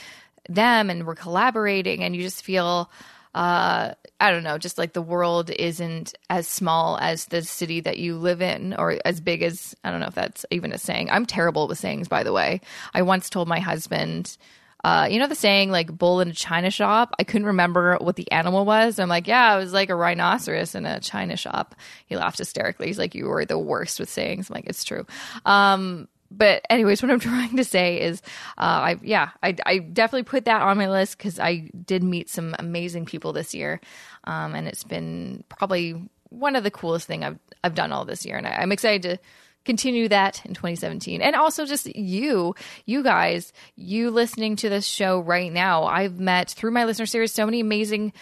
them 0.49 0.91
and 0.91 1.07
we're 1.07 1.15
collaborating 1.15 2.03
and 2.03 2.15
you 2.15 2.23
just 2.23 2.45
feel 2.45 2.91
uh, 3.35 3.95
I 4.21 4.31
don't 4.31 4.43
know, 4.43 4.59
just 4.59 4.77
like 4.77 4.93
the 4.93 5.03
world 5.03 5.51
isn't 5.51 6.15
as 6.29 6.47
small 6.47 6.99
as 6.99 7.27
the 7.27 7.43
city 7.43 7.81
that 7.81 7.99
you 7.99 8.17
live 8.17 8.43
in 8.43 8.75
or 8.75 8.99
as 9.05 9.21
big 9.21 9.43
as, 9.43 9.75
I 9.85 9.91
don't 9.91 10.01
know 10.01 10.07
if 10.07 10.15
that's 10.15 10.45
even 10.51 10.73
a 10.73 10.79
saying. 10.79 11.11
I'm 11.11 11.25
terrible 11.25 11.67
with 11.67 11.79
sayings, 11.79 12.09
by 12.09 12.23
the 12.23 12.33
way. 12.33 12.61
I 12.93 13.03
once 13.03 13.31
told 13.31 13.49
my 13.49 13.59
husband, 13.59 14.37
uh, 14.85 15.07
you 15.11 15.19
know 15.19 15.29
the 15.29 15.35
saying 15.35 15.71
like 15.71 15.97
bull 15.97 16.21
in 16.21 16.29
a 16.29 16.35
china 16.35 16.71
shop? 16.71 17.15
I 17.19 17.25
couldn't 17.25 17.47
remember 17.47 17.97
what 18.01 18.17
the 18.17 18.31
animal 18.33 18.65
was. 18.65 18.99
I'm 18.99 19.09
like, 19.09 19.27
yeah, 19.27 19.55
it 19.55 19.59
was 19.59 19.73
like 19.73 19.91
a 19.91 19.95
rhinoceros 19.95 20.75
in 20.75 20.87
a 20.87 21.01
china 21.01 21.37
shop. 21.37 21.75
He 22.07 22.17
laughed 22.17 22.39
hysterically. 22.39 22.89
He's 22.89 22.99
like, 22.99 23.15
you 23.15 23.27
were 23.27 23.45
the 23.45 23.59
worst 23.59 24.01
with 24.01 24.11
sayings. 24.11 24.51
I'm 24.51 24.55
like, 24.55 24.67
it's 24.67 24.85
true. 24.85 25.07
Um, 25.47 26.09
but 26.37 26.65
anyways, 26.71 27.03
what 27.03 27.11
I'm 27.11 27.21
trying 27.33 27.57
to 27.57 27.65
say 27.65 28.01
is, 28.01 28.23
uh, 28.59 28.61
I 28.61 28.97
yeah, 29.03 29.31
I, 29.43 29.57
I 29.67 29.79
definitely 29.79 30.25
put 30.25 30.47
that 30.47 30.63
on 30.63 30.79
my 30.79 30.89
list 30.89 31.19
because 31.19 31.39
I 31.39 31.71
did 31.87 32.03
meet 32.03 32.29
some 32.29 32.55
amazing 32.59 33.07
people 33.07 33.33
this 33.33 33.55
year, 33.55 33.81
um, 34.25 34.55
and 34.55 34.67
it's 34.67 34.85
been 34.85 35.45
probably 35.49 36.09
one 36.31 36.57
of 36.57 36.65
the 36.65 36.71
coolest 36.71 37.07
thing 37.07 37.25
I've 37.25 37.39
I've 37.63 37.75
done 37.75 37.93
all 37.93 38.05
this 38.05 38.25
year, 38.27 38.37
and 38.37 38.47
I, 38.47 38.51
I'm 38.53 38.73
excited 38.73 39.03
to 39.03 39.19
continue 39.65 40.09
that 40.09 40.45
in 40.45 40.55
2017 40.55 41.23
and 41.23 41.37
also 41.37 41.65
just 41.67 41.95
you 41.95 42.55
you 42.87 43.03
guys 43.03 43.53
you 43.77 44.11
listening 44.11 44.57
to 44.57 44.69
this 44.69 44.87
show 44.87 45.21
right 45.21 45.53
now. 45.53 45.85
I've 45.85 46.19
met 46.19 46.51
through 46.51 46.73
my 46.73 46.85
listener 46.85 47.07
series 47.07 47.33
so 47.33 47.45
many 47.45 47.61
amazing 47.61 48.13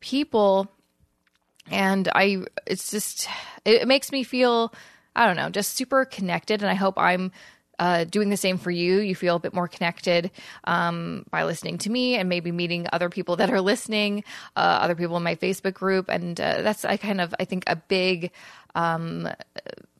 people 0.00 0.70
and 1.70 2.08
i 2.14 2.38
it's 2.66 2.90
just 2.90 3.28
it 3.64 3.88
makes 3.88 4.12
me 4.12 4.22
feel 4.22 4.72
i 5.16 5.26
don't 5.26 5.36
know 5.36 5.50
just 5.50 5.74
super 5.74 6.04
connected 6.04 6.62
and 6.62 6.70
i 6.70 6.74
hope 6.74 6.96
i'm 6.96 7.32
uh, 7.78 8.04
doing 8.04 8.30
the 8.30 8.36
same 8.36 8.58
for 8.58 8.70
you. 8.70 9.00
You 9.00 9.14
feel 9.14 9.36
a 9.36 9.40
bit 9.40 9.54
more 9.54 9.68
connected 9.68 10.30
um, 10.64 11.26
by 11.30 11.44
listening 11.44 11.78
to 11.78 11.90
me 11.90 12.16
and 12.16 12.28
maybe 12.28 12.50
meeting 12.52 12.86
other 12.92 13.10
people 13.10 13.36
that 13.36 13.50
are 13.50 13.60
listening, 13.60 14.24
uh, 14.56 14.60
other 14.60 14.94
people 14.94 15.16
in 15.16 15.22
my 15.22 15.34
Facebook 15.34 15.74
group, 15.74 16.08
and 16.08 16.40
uh, 16.40 16.62
that's 16.62 16.84
I 16.84 16.96
kind 16.96 17.20
of 17.20 17.34
I 17.38 17.44
think 17.44 17.64
a 17.66 17.76
big 17.76 18.30
um, 18.74 19.28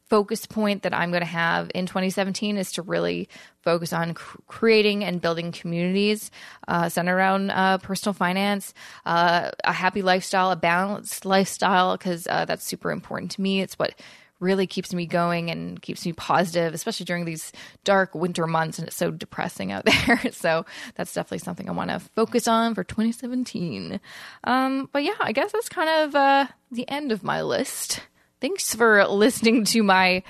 focus 0.09 0.47
point 0.47 0.83
that 0.83 0.95
I'm 0.95 1.11
going 1.11 1.23
to 1.23 1.27
have 1.27 1.71
in 1.75 1.87
2017 1.87 2.57
is 2.57 2.73
to 2.73 2.83
really 2.83 3.29
focus 3.62 3.92
on 3.92 4.14
cr- 4.14 4.38
creating 4.47 5.05
and 5.05 5.21
building 5.21 5.53
communities 5.53 6.31
uh, 6.69 6.88
centered 6.88 7.16
around 7.16 7.51
uh, 7.51 7.79
personal 7.79 8.14
finance, 8.14 8.73
uh, 9.05 9.51
a 9.64 9.73
happy 9.73 10.03
lifestyle, 10.03 10.51
a 10.51 10.57
balanced 10.57 11.25
lifestyle, 11.25 11.97
because 11.97 12.27
uh, 12.29 12.45
that's 12.45 12.64
super 12.64 12.90
important 12.90 13.33
to 13.33 13.40
me. 13.40 13.61
It's 13.61 13.79
what 13.79 13.95
really 14.38 14.66
keeps 14.66 14.92
me 14.92 15.07
going 15.07 15.51
and 15.51 15.81
keeps 15.81 16.05
me 16.05 16.12
positive, 16.12 16.75
especially 16.75 17.05
during 17.05 17.25
these 17.25 17.53
dark 17.85 18.14
winter 18.14 18.47
months 18.47 18.79
and 18.79 18.87
it's 18.87 18.97
so 18.97 19.11
depressing 19.11 19.73
out 19.73 19.85
there. 20.07 20.21
so 20.31 20.66
that's 20.95 21.12
definitely 21.12 21.38
something 21.38 21.69
I 21.69 21.73
want 21.73 21.90
to 21.90 22.01
focus 22.14 22.47
on 22.47 22.75
for 22.75 22.85
2017. 22.85 23.99
Um, 24.45 24.88
but 24.92 25.05
yeah, 25.05 25.14
I 25.21 25.33
guess 25.33 25.53
that's 25.53 25.69
kind 25.69 25.88
of 25.88 26.14
uh, 26.14 26.47
the 26.71 26.88
end 26.88 27.12
of 27.12 27.23
my 27.23 27.42
list 27.42 28.03
thanks 28.40 28.75
for 28.75 29.07
listening 29.07 29.64
to 29.64 29.83
my 29.83 30.22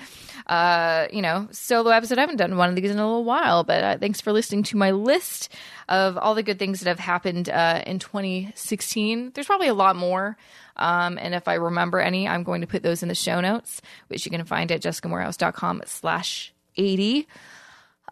uh, 0.47 1.07
you 1.11 1.21
know 1.21 1.47
solo 1.51 1.91
episode. 1.91 2.17
I 2.17 2.21
haven't 2.21 2.37
done 2.37 2.57
one 2.57 2.69
of 2.69 2.75
these 2.75 2.89
in 2.89 2.97
a 2.97 3.05
little 3.05 3.23
while 3.23 3.63
but 3.63 3.83
uh, 3.83 3.97
thanks 3.97 4.21
for 4.21 4.31
listening 4.31 4.63
to 4.63 4.77
my 4.77 4.91
list 4.91 5.49
of 5.89 6.17
all 6.17 6.35
the 6.35 6.43
good 6.43 6.59
things 6.59 6.79
that 6.79 6.87
have 6.87 6.99
happened 6.99 7.49
uh, 7.49 7.83
in 7.85 7.99
2016 7.99 9.31
there's 9.33 9.47
probably 9.47 9.67
a 9.67 9.73
lot 9.73 9.95
more 9.95 10.37
um, 10.77 11.17
and 11.21 11.33
if 11.33 11.47
i 11.47 11.53
remember 11.53 11.99
any 11.99 12.27
i'm 12.27 12.43
going 12.43 12.61
to 12.61 12.67
put 12.67 12.83
those 12.83 13.01
in 13.03 13.09
the 13.09 13.15
show 13.15 13.39
notes 13.41 13.81
which 14.07 14.25
you 14.25 14.31
can 14.31 14.43
find 14.45 14.71
at 14.71 14.81
jessicamoorhouse.com 14.81 15.81
slash 15.85 16.53
80 16.75 17.27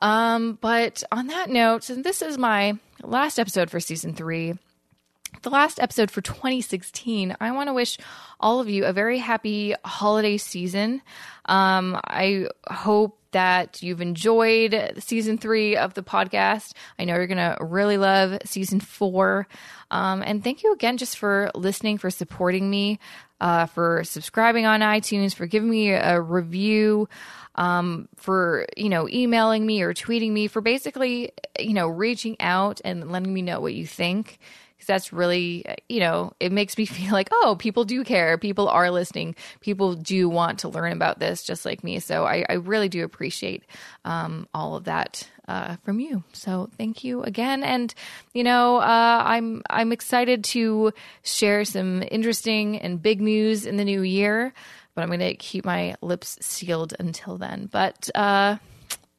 um, 0.01 0.58
but 0.62 1.03
on 1.12 1.27
that 1.27 1.49
note 1.49 1.89
and 1.89 2.03
this 2.03 2.21
is 2.21 2.38
my 2.38 2.77
last 3.03 3.39
episode 3.39 3.69
for 3.69 3.79
season 3.79 4.13
three 4.13 4.55
the 5.41 5.50
last 5.50 5.80
episode 5.80 6.12
for 6.12 6.21
2016, 6.21 7.36
I 7.39 7.52
want 7.52 7.69
to 7.69 7.74
wish 7.74 7.98
all 8.39 8.60
of 8.60 8.69
you 8.69 8.86
a 8.86 8.93
very 8.93 9.19
happy 9.19 9.76
holiday 9.84 10.38
season. 10.38 11.02
Um, 11.45 12.00
I 12.06 12.48
hope 12.67 13.19
that 13.32 13.84
you've 13.84 14.00
enjoyed 14.00 14.93
season 15.00 15.38
three 15.38 15.76
of 15.76 15.93
the 15.93 16.02
podcast. 16.02 16.71
I 16.98 17.04
know 17.04 17.15
you're 17.15 17.28
going 17.28 17.38
to 17.38 17.58
really 17.60 17.98
love 17.98 18.38
season 18.45 18.80
four. 18.80 19.48
Um, 19.91 20.21
and 20.21 20.43
thank 20.43 20.63
you 20.63 20.71
again 20.71 20.98
just 20.98 21.17
for 21.17 21.52
listening, 21.54 21.98
for 21.98 22.10
supporting 22.10 22.69
me, 22.69 22.98
uh, 23.41 23.65
for 23.65 24.06
subscribing 24.06 24.65
on 24.65 24.80
iTunes, 24.80 25.36
for 25.36 25.48
giving 25.48 25.69
me 25.69 25.91
a 25.91 26.19
review. 26.19 27.10
Um, 27.56 28.10
for 28.18 28.65
you 28.76 28.89
know 28.89 29.08
emailing 29.08 29.65
me 29.65 29.82
or 29.82 29.94
tweeting 29.94 30.32
me 30.32 30.48
for 30.48 30.60
basically 30.60 31.32
you 31.58 31.74
know 31.74 31.88
reaching 31.88 32.36
out 32.41 32.82
and 32.84 33.10
letting 33.10 33.34
me 33.34 33.41
know 33.41 33.62
what 33.62 33.74
you 33.74 33.88
think 33.88 34.39
because 34.86 34.88
that's 34.88 35.13
really, 35.13 35.65
you 35.89 36.00
know, 36.00 36.34
it 36.39 36.52
makes 36.52 36.78
me 36.78 36.86
feel 36.86 37.12
like, 37.12 37.30
oh, 37.32 37.56
people 37.58 37.86
do 37.86 38.04
care. 38.04 38.38
People 38.38 38.68
are 38.68 38.91
listening. 38.91 39.36
People 39.62 39.96
do 39.96 40.30
want 40.30 40.60
to 40.60 40.70
learn 40.70 40.91
about 40.91 41.20
this 41.20 41.44
just 41.44 41.65
like 41.65 41.84
me. 41.84 42.00
So 42.00 42.26
I, 42.26 42.46
I 42.48 42.54
really 42.54 42.89
do 42.89 43.04
appreciate 43.04 43.63
um, 44.04 44.48
all 44.54 44.76
of 44.76 44.86
that. 44.86 45.28
Uh, 45.48 45.76
from 45.84 46.00
you, 46.00 46.24
so 46.34 46.72
thank 46.76 47.04
you 47.04 47.22
again, 47.22 47.63
and 47.63 47.94
you 48.34 48.44
know 48.44 48.78
uh, 48.78 49.24
I'm 49.24 49.62
I'm 49.70 49.91
excited 49.91 50.44
to 50.46 50.91
share 51.22 51.65
some 51.65 52.04
interesting 52.10 52.80
and 52.80 53.00
big 53.00 53.22
news 53.22 53.68
in 53.68 53.78
the 53.78 53.86
new 53.86 54.02
year, 54.02 54.56
but 54.95 55.01
I'm 55.01 55.10
going 55.10 55.19
to 55.19 55.36
keep 55.36 55.65
my 55.65 55.95
lips 56.01 56.38
sealed 56.41 56.93
until 56.99 57.38
then. 57.38 57.69
But 57.71 58.10
uh, 58.15 58.58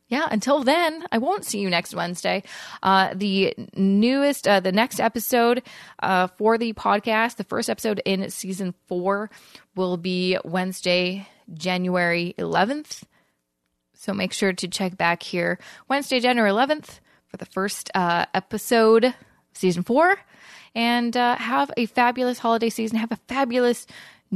yeah, 0.09 0.29
until 0.31 0.63
then, 0.63 1.05
I 1.11 1.19
won't 1.19 1.45
see 1.45 1.59
you 1.59 1.69
next 1.69 1.95
Wednesday. 1.95 2.45
Uh, 2.83 3.13
the 3.15 3.55
newest, 3.75 4.47
uh, 4.47 4.61
the 4.61 4.73
next 4.73 5.01
episode 5.01 5.63
uh, 6.01 6.29
for 6.29 6.59
the 6.59 6.73
podcast, 6.73 7.37
the 7.37 7.45
first 7.45 7.69
episode 7.69 8.01
in 8.05 8.31
season 8.31 8.75
four, 8.87 9.31
will 9.75 9.97
be 9.97 10.39
Wednesday, 10.45 11.29
January 11.53 12.35
11th. 12.39 13.03
So 13.95 14.15
make 14.15 14.33
sure 14.33 14.53
to 14.53 14.69
check 14.69 14.97
back 14.97 15.23
here 15.23 15.59
Wednesday, 15.89 16.21
January 16.21 16.51
11th 16.51 17.01
for 17.27 17.37
the 17.37 17.47
first 17.47 17.91
uh, 17.95 18.27
episode, 18.33 19.13
season 19.55 19.83
four. 19.83 20.21
And 20.75 21.17
uh, 21.17 21.37
have 21.37 21.73
a 21.77 21.87
fabulous 21.87 22.39
holiday 22.39 22.69
season. 22.69 22.99
Have 22.99 23.11
a 23.11 23.19
fabulous 23.29 23.87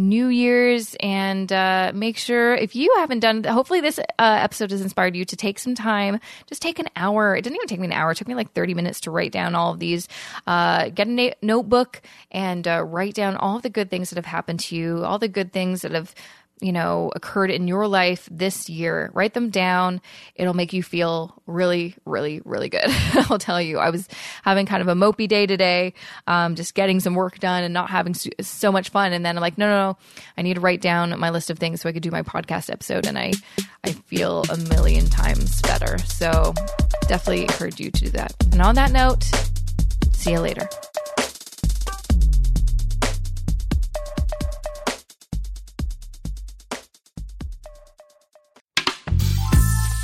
New 0.08 0.28
Year's 0.28 0.96
and 1.00 1.52
uh, 1.52 1.92
make 1.94 2.16
sure 2.16 2.54
if 2.54 2.74
you 2.74 2.92
haven't 2.96 3.20
done, 3.20 3.44
hopefully 3.44 3.80
this 3.80 3.98
uh, 3.98 4.02
episode 4.18 4.70
has 4.70 4.80
inspired 4.80 5.14
you 5.14 5.24
to 5.24 5.36
take 5.36 5.58
some 5.58 5.74
time. 5.74 6.18
Just 6.46 6.62
take 6.62 6.78
an 6.78 6.88
hour. 6.96 7.36
It 7.36 7.42
didn't 7.42 7.56
even 7.56 7.68
take 7.68 7.80
me 7.80 7.86
an 7.86 7.92
hour. 7.92 8.12
It 8.12 8.16
took 8.16 8.28
me 8.28 8.34
like 8.34 8.52
30 8.52 8.74
minutes 8.74 9.00
to 9.02 9.10
write 9.10 9.32
down 9.32 9.54
all 9.54 9.72
of 9.72 9.78
these. 9.78 10.08
Uh, 10.46 10.88
get 10.88 11.06
a 11.06 11.10
na- 11.10 11.34
notebook 11.42 12.00
and 12.30 12.66
uh, 12.66 12.82
write 12.82 13.14
down 13.14 13.36
all 13.36 13.60
the 13.60 13.70
good 13.70 13.90
things 13.90 14.10
that 14.10 14.16
have 14.16 14.26
happened 14.26 14.60
to 14.60 14.76
you, 14.76 15.04
all 15.04 15.18
the 15.18 15.28
good 15.28 15.52
things 15.52 15.82
that 15.82 15.92
have 15.92 16.14
you 16.60 16.72
know, 16.72 17.10
occurred 17.14 17.50
in 17.50 17.66
your 17.66 17.86
life 17.88 18.28
this 18.30 18.68
year. 18.68 19.10
Write 19.14 19.34
them 19.34 19.50
down. 19.50 20.00
It'll 20.34 20.54
make 20.54 20.72
you 20.72 20.82
feel 20.82 21.40
really, 21.46 21.96
really, 22.04 22.40
really 22.44 22.68
good. 22.68 22.84
I'll 23.30 23.38
tell 23.38 23.60
you, 23.60 23.78
I 23.78 23.90
was 23.90 24.08
having 24.42 24.66
kind 24.66 24.82
of 24.82 24.88
a 24.88 24.94
mopey 24.94 25.26
day 25.26 25.46
today, 25.46 25.94
um, 26.26 26.54
just 26.54 26.74
getting 26.74 27.00
some 27.00 27.14
work 27.14 27.38
done 27.38 27.64
and 27.64 27.72
not 27.72 27.90
having 27.90 28.14
so 28.14 28.72
much 28.72 28.90
fun. 28.90 29.12
And 29.12 29.24
then 29.24 29.36
I'm 29.36 29.40
like, 29.40 29.58
no, 29.58 29.68
no, 29.68 29.88
no, 29.90 29.98
I 30.36 30.42
need 30.42 30.54
to 30.54 30.60
write 30.60 30.80
down 30.80 31.18
my 31.18 31.30
list 31.30 31.50
of 31.50 31.58
things 31.58 31.80
so 31.80 31.88
I 31.88 31.92
could 31.92 32.02
do 32.02 32.10
my 32.10 32.22
podcast 32.22 32.70
episode. 32.70 33.06
And 33.06 33.18
I, 33.18 33.32
I 33.84 33.92
feel 33.92 34.44
a 34.50 34.56
million 34.56 35.06
times 35.06 35.62
better. 35.62 35.98
So 35.98 36.54
definitely 37.08 37.42
encourage 37.42 37.80
you 37.80 37.90
to 37.90 38.04
do 38.04 38.10
that. 38.10 38.34
And 38.52 38.60
on 38.60 38.74
that 38.74 38.92
note, 38.92 39.24
see 40.12 40.32
you 40.32 40.40
later. 40.40 40.68